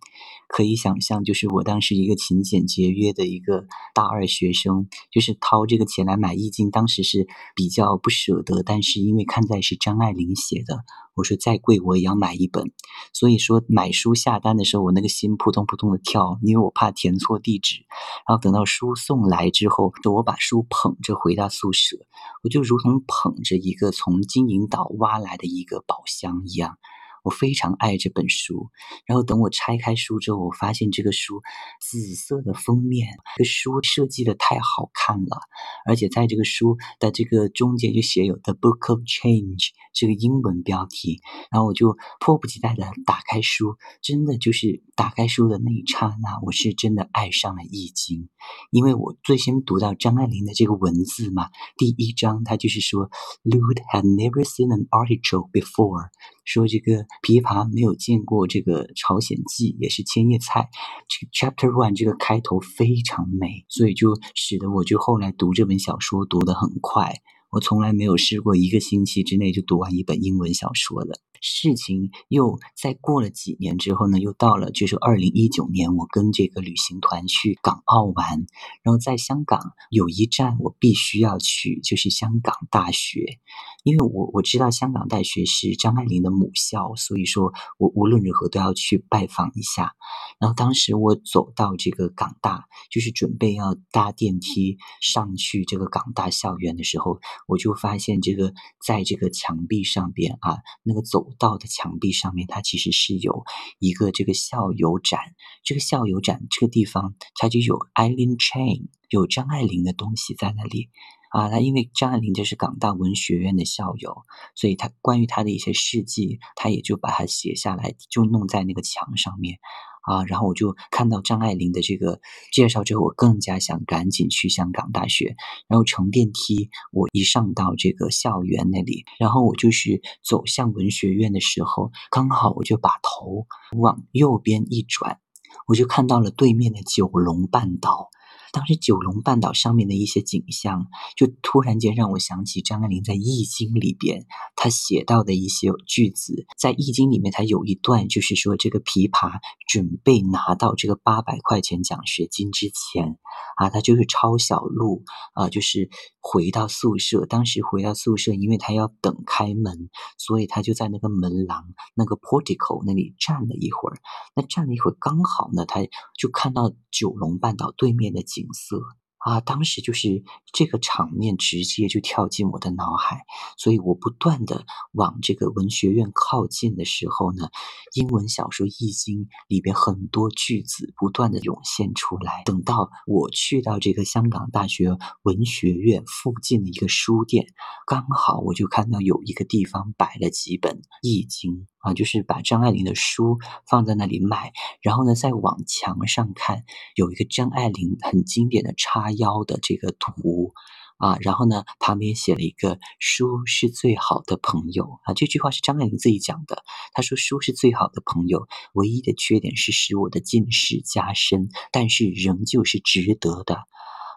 [0.54, 7.26] 可以想象，就是我当时一个勤俭节约的一个大二学生，就是掏这个钱来买《易经》，当时是
[7.56, 10.84] 比较不舍得，但是因为看在是张爱玲写的。
[11.14, 12.72] 我说再贵我也要买一本，
[13.14, 17.86] 所以说买书下单的时候，我那个心扑通扑通的跳，因为我怕填错地址。
[18.28, 21.97] 然后等到书送来之后，就我把书捧着回到宿舍，
[22.43, 26.78] 我就如同捧着一个从金银岛挖来的一个宝箱一样。
[27.24, 28.69] 我非常爱这本书，
[29.05, 31.41] 然后等我拆开书之后，我发现这个书
[31.80, 33.07] 紫色的封面，
[33.38, 35.39] 这书设计的太好看了，
[35.86, 48.24] 而且在这个书的这个中间就写有 The Book of Change 这个英文标题，然后我就迫不及待的打开书，真的就是打开书的那一刹那，我是真的爱上了《易经》，
[48.72, 53.09] 因为我最先读到张爱玲的这个文字嘛，第一章它就是说
[53.43, 56.09] ，Lude had never seen an artichoke before。
[56.43, 60.70] 说这个琵琶没有见过这个朝鲜蓟，也是千叶菜。
[61.07, 67.22] 这个 Chapter One 这个开头非常美，所以就使得我就后来读这本小说读得很快。
[67.52, 71.20] 我从来没有试过一个星期之内就读完一本英文小说的。
[71.41, 78.45] 事情又再过了几年之后呢，又到了就是二零一九年，我跟这个旅行团去港澳玩，
[78.84, 83.39] 然后在香港有一站我必须要去，就是香港大学，
[83.84, 89.93] 因为我我知道香港大学是张爱玲的母校，所以说我无论如何都要去拜访一下。
[90.39, 98.53] 然后当时我走到这个港大，就是准备要搭电梯上去这个港大校园的时候，我就发现这个
[98.85, 101.29] 在这个墙壁上边啊，那个走。
[101.39, 103.45] 道的墙壁上面，它其实是有
[103.79, 105.19] 一个这个校友展。
[105.63, 110.89] 这个校友展这个地方，它就有 Eileen Chang，有张爱玲的东西在那里
[111.31, 111.49] 啊。
[111.49, 114.23] 他因为张爱玲就是港大文学院的校友，
[114.53, 119.57] 所以他关于他的一些事迹，他也就把它写下来，就弄在那个墙上面。
[120.02, 122.22] 啊，然后我就看到张爱玲的这个
[122.52, 125.36] 介绍之后，我更加想赶紧去香港大学。
[125.68, 133.47] 然后乘电梯，我一上到这个校园那里，然后我就是走向文学院的时候，刚好我就把头
[133.78, 135.20] 往右边一转，
[135.68, 138.11] 我就看到了对面的九龙半岛。
[138.52, 144.26] 当时九龙半岛上面的一些景象，就突然间让我想起张爱玲在《易经》里边
[144.56, 146.45] 她写到的一些句子。
[146.58, 153.18] 在《易经》里面，她有一段就是说，这个琵琶准备拿到这个八百块钱奖学金之前，
[153.56, 155.89] 啊，她就是抄小路啊，就是
[156.22, 157.26] 回到宿舍。
[157.26, 161.65] 当时回到宿舍，因为他要等开门，所以他就在那个门廊
[161.95, 163.97] 那个 portico 那里站了一会儿。
[164.36, 165.82] 那站了一会儿，刚好呢，他
[166.17, 168.22] 就看到九龙半岛对面的。
[168.32, 168.82] 景色
[169.24, 173.22] 啊，当时就是这个场面直接就跳进我的脑海，
[173.55, 177.49] 所以我不断的往这个文学院靠近的时候呢，
[177.93, 182.41] 英文小说《易经》里边很多句子不断的涌现出来。
[182.45, 187.45] 等到我去到这个香港大学文学院附近的一个书店，
[187.86, 191.53] 刚好我就看到有一个地方摆了几本《易经》。
[191.82, 196.63] 啊，就是把张爱玲的书放在那里卖，然后呢，再往墙上看，
[196.95, 200.53] 有一个张爱玲很经典的叉腰的这个图
[200.97, 206.63] 啊，然后呢，旁边写了一个“书是最好的朋友”啊，这句话是张爱玲自己讲的。
[206.93, 213.63] 她说：“书是最好的朋友，唯一的缺点是使我的近视加深，但是仍旧是值得的。”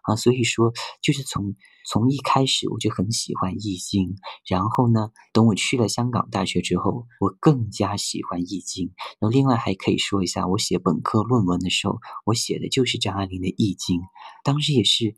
[0.04, 1.54] 啊，所以说，就是从。
[1.86, 4.08] 从一开始我就很喜欢《易经》，
[4.48, 8.88] 然后呢，等我去了香港大学之后，我更加喜欢《易经》。
[9.20, 14.00] 那另外还可以说一下，我写本科论文的时候，我写的就是张爱玲的《易经》。
[14.44, 15.14] 当时也是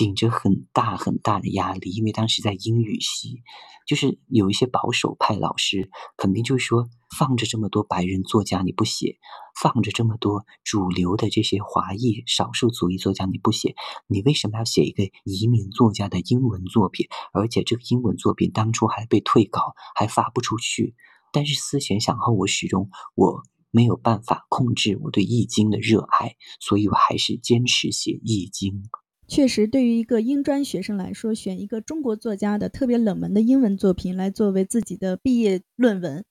[0.00, 3.42] 顶着很大很大的压力，因为当时在英语系，
[3.86, 9.18] 就是有一些保守派老师肯定就说，放着这么多白人作家你不写，
[9.60, 13.74] 放着这么多主流的这些华裔少数族裔作家你不写，
[14.06, 17.06] 你为什么要写一个移民作家的英文作品？
[17.34, 20.94] 而且这个英文作品当初还被退稿，还发不出去。
[21.30, 28.82] 但是思前想后，我始终我没有办法控制我对易经的热爱，所以我还是坚持写易经。
[29.30, 36.24] 确实，对于一个英专学生来说，选一个中国作家的特别冷门的英文作品来作为自己的毕业论文，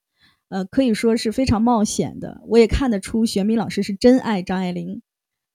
[0.50, 2.42] 呃，可以说是非常冒险的。
[2.46, 5.02] 我也看得出玄彬老师是真爱张爱玲。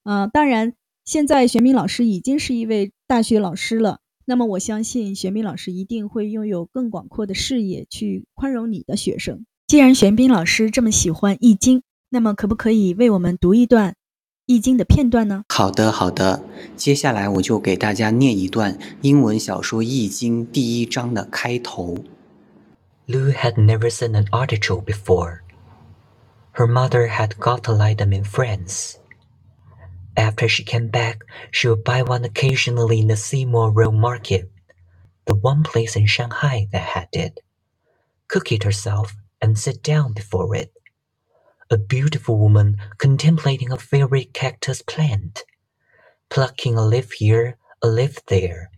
[0.05, 0.73] 啊，当然，
[1.05, 4.01] 现在玄彬老师已经是一位大学老师了。
[4.25, 9.45] 那么我相信玄彬老师一定会拥有更广阔的视野去宽容你的学生。
[9.67, 13.93] 既然玄彬老师这么喜欢《易经》，那么可不可以为我们读一段
[14.46, 15.44] 《易经》的片段呢？
[15.50, 16.44] 好的，好的。
[16.76, 21.98] 接下来我就给大家念一段英文小说《易经》第一章的开头。
[23.08, 25.42] Lou had never seen an artichoke before.
[26.54, 28.96] Her mother had got to like them in France.
[30.16, 31.20] After she came back,
[31.52, 34.50] she would buy one occasionally in the Seymour Road Market,
[35.26, 37.40] the one place in Shanghai that had it,
[38.28, 40.72] cook it herself, and sit down before it.
[41.71, 45.45] a beautiful woman contemplating a favorite cactus plant,
[46.31, 48.71] plucking a leaf here, a leaf there.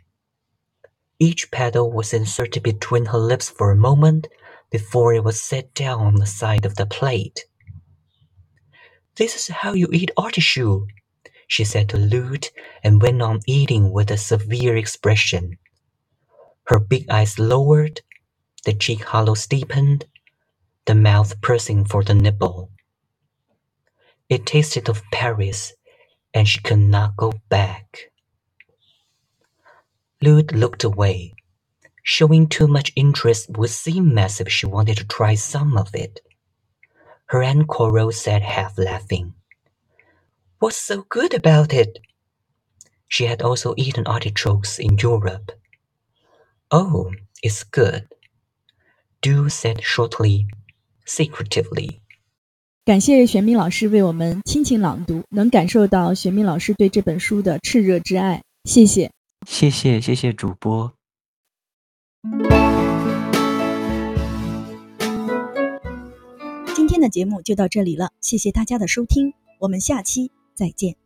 [1.19, 4.29] Each petal was inserted between her lips for a moment
[4.71, 7.47] before it was set down on the side of the plate.
[9.17, 10.89] This is how you eat artichoke,
[11.49, 12.53] she said to Lute
[12.85, 15.59] and went on eating with a severe expression.
[16.67, 18.03] Her big eyes lowered,
[18.65, 20.07] the cheek hollow steepened,
[20.87, 22.71] the mouth pressing for the nipple.
[24.29, 25.75] It tasted of Paris,
[26.33, 28.13] and she could not go back.
[30.23, 31.35] Lute looked away.
[32.03, 36.21] Showing too much interest would seem as if she wanted to try some of it.
[37.27, 39.35] Her Aunt Coral said half laughing,
[40.61, 41.99] What's so good about it?
[43.09, 45.51] She had also eaten artichokes in Europe.
[46.71, 48.09] Oh, it's good.
[49.21, 50.47] Du said shortly,
[51.07, 52.01] secretively.
[52.85, 58.43] 感谢玄明老师为我们倾情朗读，能感受到玄明老师对这本书的炽热之爱。
[58.65, 59.11] 谢谢，
[59.47, 60.93] 谢谢，谢谢主播。
[66.74, 70.31] 今天的节目就到这里了，谢谢大家的收听，我们下期。
[70.55, 71.06] 再见。